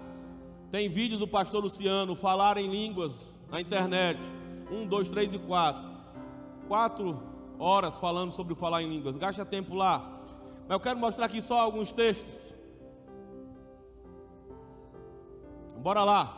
[0.69, 4.19] tem vídeos do pastor Luciano falar em línguas na internet.
[4.69, 5.98] Um, dois, três e quatro
[6.69, 7.19] quatro
[7.57, 9.17] horas falando sobre o falar em línguas.
[9.17, 10.21] Gasta tempo lá.
[10.61, 12.53] Mas eu quero mostrar aqui só alguns textos.
[15.77, 16.35] Bora lá.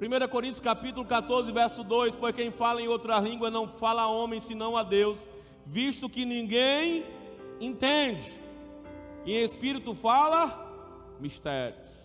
[0.00, 4.08] 1 Coríntios capítulo 14, verso 2: Pois quem fala em outra língua não fala a
[4.08, 5.26] homem senão a Deus,
[5.66, 7.04] visto que ninguém
[7.60, 8.30] entende.
[9.24, 10.62] E em espírito fala
[11.18, 12.03] mistérios.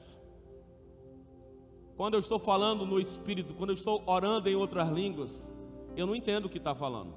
[1.99, 5.51] Quando eu estou falando no espírito, quando eu estou orando em outras línguas,
[5.97, 7.13] eu não entendo o que está falando,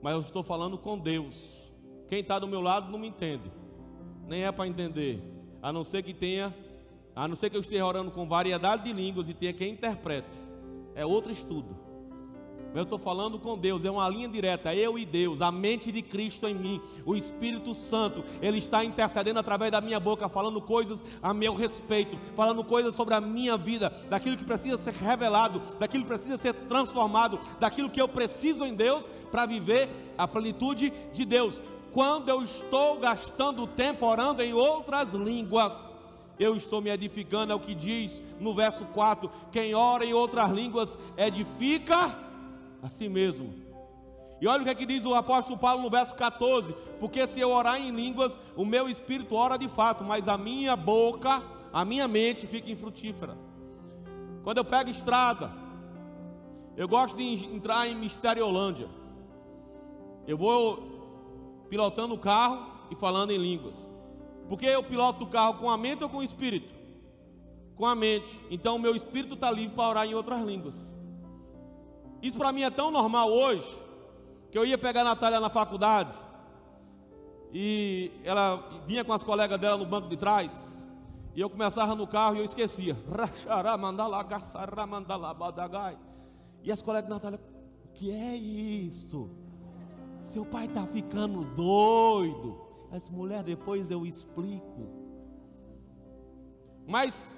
[0.00, 1.38] mas eu estou falando com Deus.
[2.08, 3.52] Quem está do meu lado não me entende,
[4.26, 5.22] nem é para entender,
[5.60, 6.56] a não ser que tenha,
[7.14, 10.34] a não ser que eu esteja orando com variedade de línguas e tenha quem interprete,
[10.94, 11.76] é outro estudo.
[12.76, 16.02] Eu estou falando com Deus, é uma linha direta, eu e Deus, a mente de
[16.02, 21.02] Cristo em mim, o Espírito Santo, Ele está intercedendo através da minha boca, falando coisas
[21.22, 26.04] a meu respeito, falando coisas sobre a minha vida, daquilo que precisa ser revelado, daquilo
[26.04, 31.24] que precisa ser transformado, daquilo que eu preciso em Deus para viver a plenitude de
[31.24, 31.62] Deus.
[31.92, 35.90] Quando eu estou gastando tempo orando em outras línguas,
[36.38, 40.50] eu estou me edificando, é o que diz no verso 4: quem ora em outras
[40.50, 42.25] línguas edifica
[42.82, 43.66] a si mesmo.
[44.40, 47.40] E olha o que, é que diz o apóstolo Paulo no verso 14: Porque se
[47.40, 51.84] eu orar em línguas, o meu espírito ora de fato, mas a minha boca, a
[51.84, 53.36] minha mente fica infrutífera.
[54.42, 55.50] Quando eu pego estrada,
[56.76, 58.88] eu gosto de entrar em Misteriolândia.
[60.26, 63.88] Eu vou pilotando o carro e falando em línguas.
[64.48, 66.74] Porque eu piloto o carro com a mente ou com o espírito?
[67.74, 68.38] Com a mente.
[68.50, 70.95] Então o meu espírito está livre para orar em outras línguas.
[72.26, 73.72] Isso para mim é tão normal hoje,
[74.50, 76.16] que eu ia pegar a Natália na faculdade,
[77.52, 80.76] e ela vinha com as colegas dela no banco de trás,
[81.36, 82.96] e eu começava no carro e eu esquecia.
[86.64, 87.40] E as colegas Natália,
[87.84, 89.30] o que é isso?
[90.20, 92.60] Seu pai está ficando doido.
[92.90, 94.88] Essa mulher, depois eu explico.
[96.88, 97.28] Mas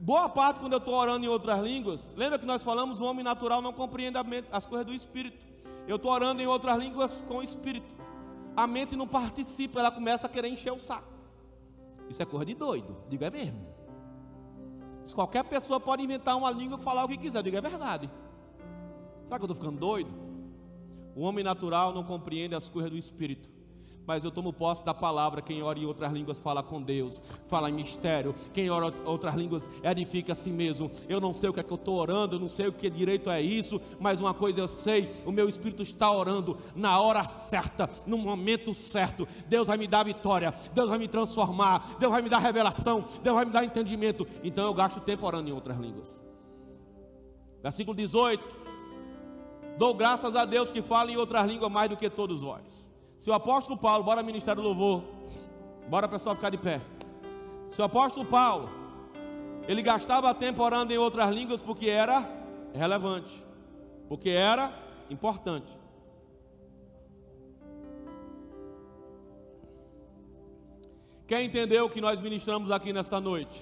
[0.00, 3.24] Boa parte, quando eu estou orando em outras línguas, lembra que nós falamos: o homem
[3.24, 4.16] natural não compreende
[4.52, 5.44] as coisas do espírito.
[5.88, 7.96] Eu estou orando em outras línguas com o espírito.
[8.56, 11.08] A mente não participa, ela começa a querer encher o saco.
[12.08, 13.66] Isso é coisa de doido, diga é mesmo.
[15.04, 18.10] Se qualquer pessoa pode inventar uma língua e falar o que quiser, diga é verdade.
[19.24, 20.10] Será que eu estou ficando doido?
[21.16, 23.57] O homem natural não compreende as coisas do espírito
[24.08, 25.42] mas eu tomo posse da palavra.
[25.42, 28.34] Quem ora em outras línguas fala com Deus, fala em mistério.
[28.54, 30.90] Quem ora em outras línguas edifica a si mesmo.
[31.06, 32.88] Eu não sei o que é que eu estou orando, eu não sei o que
[32.88, 37.22] direito é isso, mas uma coisa eu sei: o meu espírito está orando na hora
[37.24, 39.28] certa, no momento certo.
[39.46, 43.36] Deus vai me dar vitória, Deus vai me transformar, Deus vai me dar revelação, Deus
[43.36, 44.26] vai me dar entendimento.
[44.42, 46.18] Então eu gasto tempo orando em outras línguas.
[47.62, 48.56] Versículo 18:
[49.76, 52.87] Dou graças a Deus que fala em outras línguas mais do que todos vós.
[53.18, 55.02] Se o apóstolo Paulo, bora ministério louvor,
[55.88, 56.80] bora pessoal ficar de pé.
[57.70, 58.70] Se o apóstolo Paulo,
[59.66, 62.26] ele gastava tempo orando em outras línguas porque era
[62.72, 63.44] relevante,
[64.08, 64.72] porque era
[65.10, 65.76] importante.
[71.26, 73.60] Quem entendeu o que nós ministramos aqui nesta noite?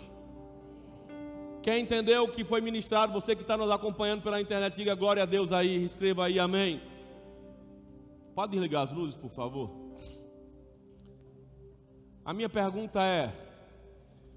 [1.63, 5.25] Quem entendeu o que foi ministrado, você que está nos acompanhando pela internet, diga glória
[5.25, 6.81] a Deus aí, escreva aí, amém.
[8.37, 9.71] Pode desligar as luzes, por favor?
[12.23, 13.33] A minha pergunta é: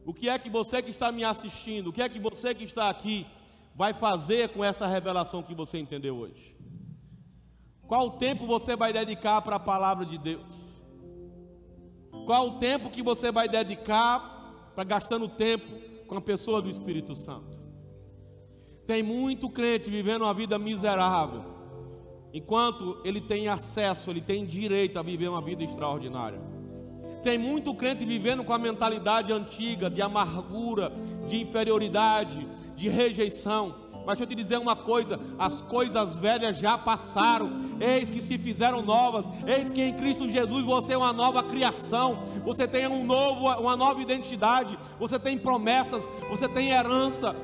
[0.06, 2.64] o que é que você que está me assistindo, o que é que você que
[2.64, 3.28] está aqui
[3.76, 6.56] vai fazer com essa revelação que você entendeu hoje?
[7.90, 10.80] Qual tempo você vai dedicar para a palavra de Deus?
[12.26, 17.18] Qual o tempo que você vai dedicar para gastando tempo com a pessoa do Espírito
[17.18, 17.60] Santo?
[18.88, 21.59] Tem muito crente vivendo uma vida miserável
[22.34, 26.40] enquanto ele tem acesso, ele tem direito a viver uma vida extraordinária.
[27.24, 30.92] Tem muito crente vivendo com a mentalidade antiga de amargura,
[31.28, 33.76] de inferioridade, de rejeição.
[34.06, 38.38] Mas deixa eu te dizer uma coisa: as coisas velhas já passaram, eis que se
[38.38, 43.06] fizeram novas, eis que em Cristo Jesus você é uma nova criação, você tem um
[43.06, 47.36] novo, uma nova identidade, você tem promessas, você tem herança,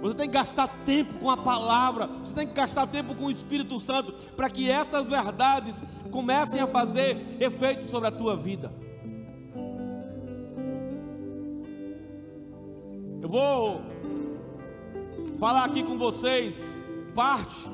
[0.00, 3.30] você tem que gastar tempo com a palavra, você tem que gastar tempo com o
[3.30, 5.76] Espírito Santo, para que essas verdades
[6.10, 8.72] comecem a fazer efeito sobre a tua vida.
[13.22, 13.82] Eu vou
[15.38, 16.58] falar aqui com vocês
[17.14, 17.68] parte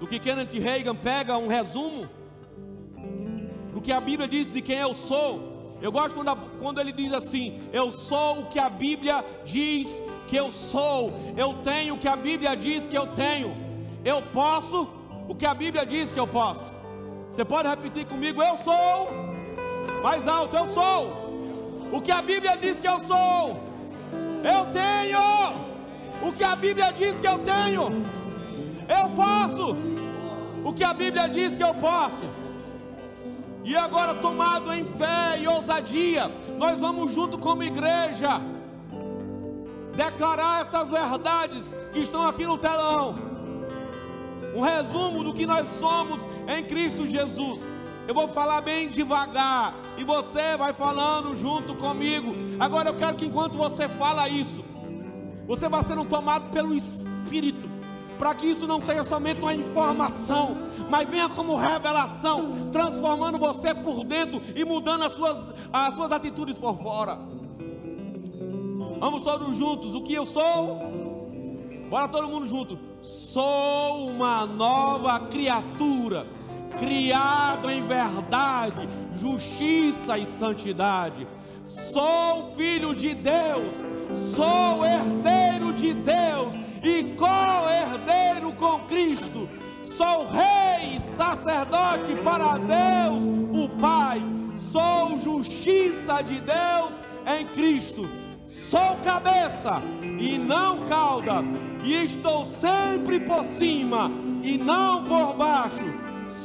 [0.00, 2.08] do que Kenneth Reagan pega um resumo
[3.72, 5.53] do que a Bíblia diz de quem eu sou.
[5.84, 10.02] Eu gosto quando, a, quando ele diz assim: Eu sou o que a Bíblia diz
[10.26, 13.54] que eu sou, eu tenho o que a Bíblia diz que eu tenho,
[14.02, 14.88] eu posso
[15.28, 16.74] o que a Bíblia diz que eu posso.
[17.30, 19.10] Você pode repetir comigo: Eu sou,
[20.02, 23.60] mais alto, eu sou o que a Bíblia diz que eu sou,
[24.42, 25.18] eu tenho
[26.26, 28.02] o que a Bíblia diz que eu tenho,
[28.88, 29.76] eu posso
[30.64, 32.24] o que a Bíblia diz que eu posso.
[33.64, 38.40] E agora, tomado em fé e ousadia, nós vamos junto como igreja
[39.96, 43.14] declarar essas verdades que estão aqui no telão.
[44.54, 47.62] Um resumo do que nós somos em Cristo Jesus.
[48.06, 52.34] Eu vou falar bem devagar e você vai falando junto comigo.
[52.60, 54.62] Agora eu quero que enquanto você fala isso,
[55.46, 57.66] você vá sendo tomado pelo Espírito,
[58.18, 60.56] para que isso não seja somente uma informação,
[60.88, 66.58] mas venha como revelação, transformando você por dentro e mudando as suas, as suas atitudes
[66.58, 67.18] por fora.
[68.98, 69.94] Vamos todos juntos.
[69.94, 71.04] O que eu sou?
[71.90, 72.78] Bora todo mundo junto.
[73.02, 76.26] Sou uma nova criatura,
[76.78, 81.26] criado em verdade, justiça e santidade.
[81.66, 83.74] Sou filho de Deus,
[84.12, 86.54] sou herdeiro de Deus
[86.84, 89.48] e co-herdeiro com Cristo?
[89.84, 93.22] Sou rei, sacerdote para Deus,
[93.52, 94.22] o Pai,
[94.56, 96.92] sou justiça de Deus
[97.26, 98.08] em Cristo,
[98.46, 99.80] sou cabeça
[100.18, 101.44] e não cauda,
[101.82, 104.10] e estou sempre por cima
[104.42, 105.86] e não por baixo,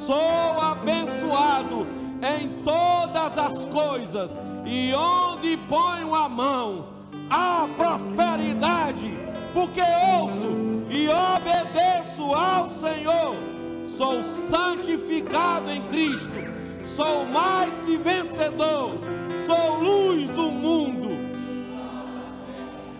[0.05, 1.87] sou abençoado
[2.21, 4.31] em todas as coisas,
[4.65, 6.85] e onde ponho a mão,
[7.29, 9.11] há prosperidade,
[9.53, 13.35] porque ouço e obedeço ao Senhor.
[13.87, 16.31] Sou santificado em Cristo,
[16.83, 18.97] sou mais que vencedor,
[19.45, 21.09] sou luz do mundo,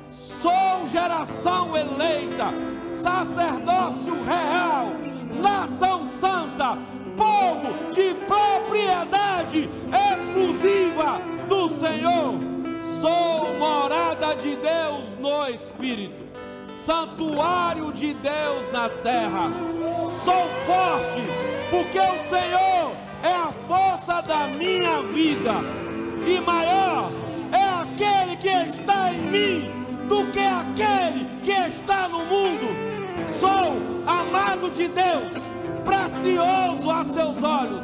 [0.08, 4.88] sou geração eleita, sacerdócio real,
[5.42, 6.78] nação santa,
[7.16, 9.70] povo de propriedade
[10.12, 12.34] exclusiva do Senhor.
[13.00, 16.29] Sou morada de Deus no Espírito
[16.90, 19.52] santuário de Deus na terra.
[20.26, 21.22] Sou forte,
[21.70, 25.54] porque o Senhor é a força da minha vida,
[26.26, 27.12] e maior
[27.52, 29.72] é aquele que está em mim
[30.08, 32.68] do que aquele que está no mundo.
[33.40, 33.78] Sou
[34.08, 35.44] amado de Deus,
[35.86, 37.84] precioso a seus olhos.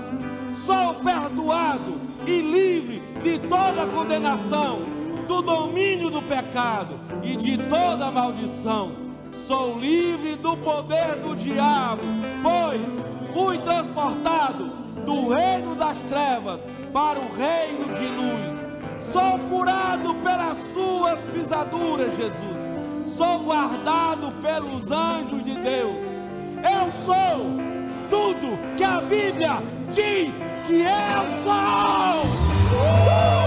[0.51, 4.94] Sou perdoado e livre de toda condenação
[5.27, 8.91] do domínio do pecado e de toda maldição.
[9.31, 12.03] Sou livre do poder do diabo,
[12.41, 12.81] pois
[13.33, 14.65] fui transportado
[15.05, 16.61] do reino das trevas
[16.93, 18.65] para o reino de luz.
[18.99, 22.65] Sou curado pelas suas pisaduras, Jesus.
[23.05, 26.01] Sou guardado pelos anjos de Deus.
[26.63, 27.45] Eu sou
[28.09, 29.61] tudo que a Bíblia
[29.93, 30.33] diz
[30.65, 32.25] que eu sou.
[33.41, 33.44] Uh!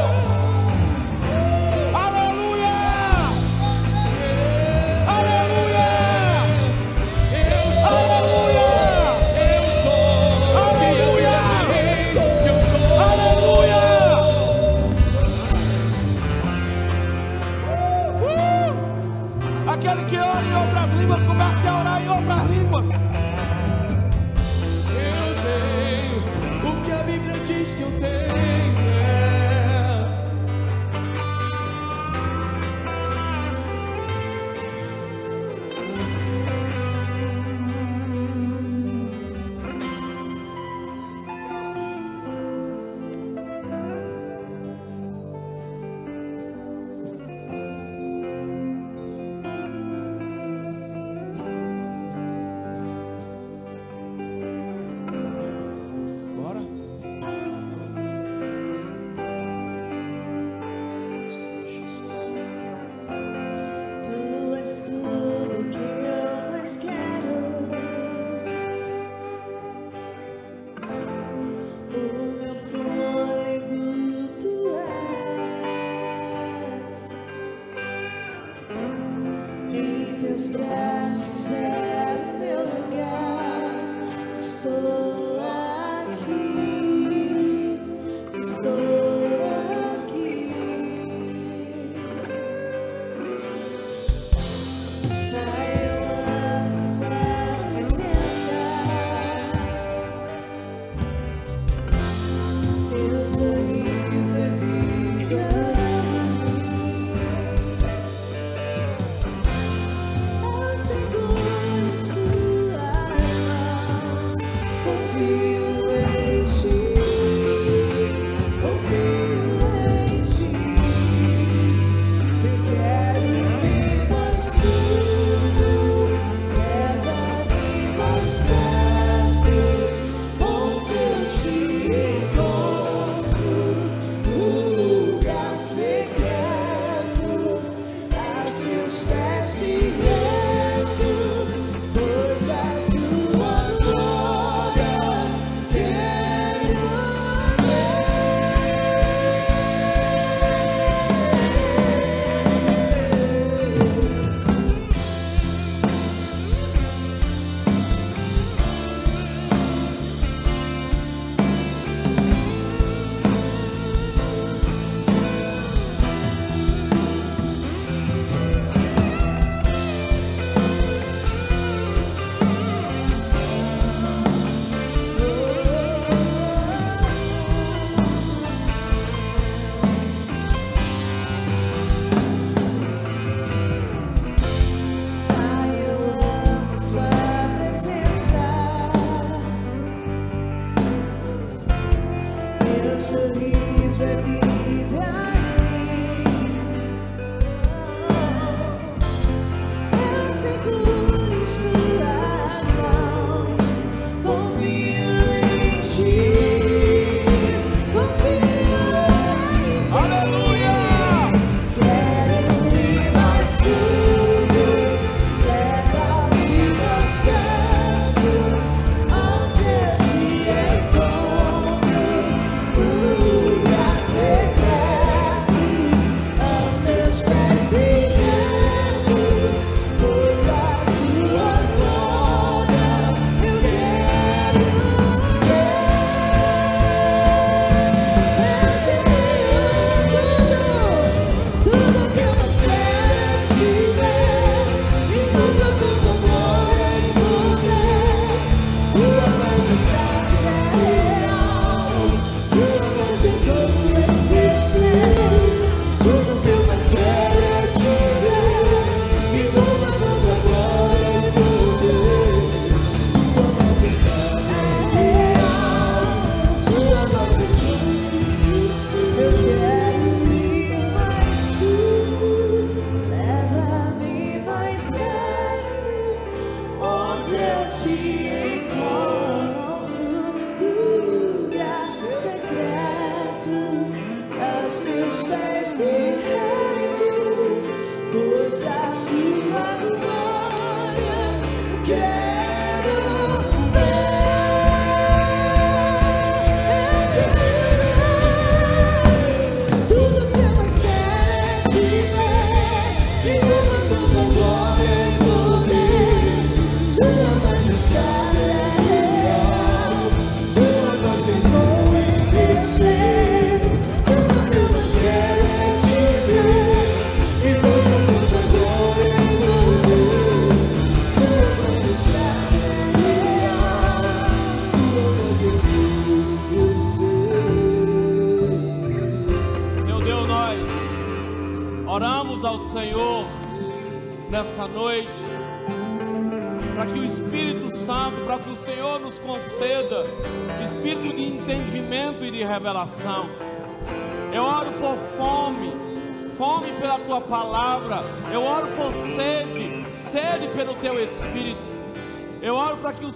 [80.47, 81.28] this.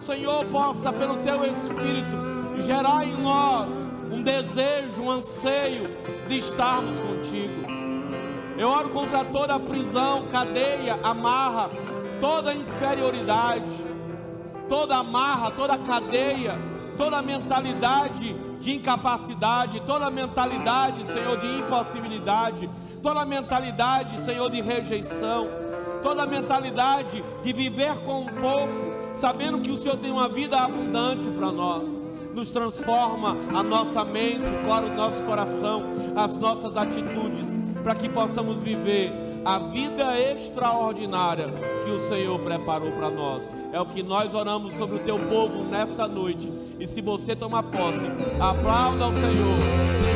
[0.03, 2.16] Senhor possa, pelo teu Espírito,
[2.59, 3.72] gerar em nós
[4.11, 5.96] um desejo, um anseio
[6.26, 7.55] de estarmos contigo.
[8.59, 11.70] Eu oro contra toda prisão, cadeia, amarra,
[12.20, 13.76] toda inferioridade,
[14.68, 16.59] toda amarra, toda cadeia,
[16.96, 22.68] toda mentalidade de incapacidade, toda mentalidade, Senhor, de impossibilidade,
[23.00, 25.46] toda mentalidade, Senhor, de rejeição,
[26.03, 31.52] toda mentalidade de viver com pouco, sabendo que o Senhor tem uma vida abundante para
[31.52, 31.96] nós.
[32.34, 35.84] Nos transforma a nossa mente, o nosso coração,
[36.16, 37.46] as nossas atitudes,
[37.82, 39.12] para que possamos viver
[39.44, 41.48] a vida extraordinária
[41.84, 43.44] que o Senhor preparou para nós.
[43.72, 46.50] É o que nós oramos sobre o teu povo nessa noite.
[46.78, 48.06] E se você tomar posse,
[48.40, 50.12] aplauda ao Senhor.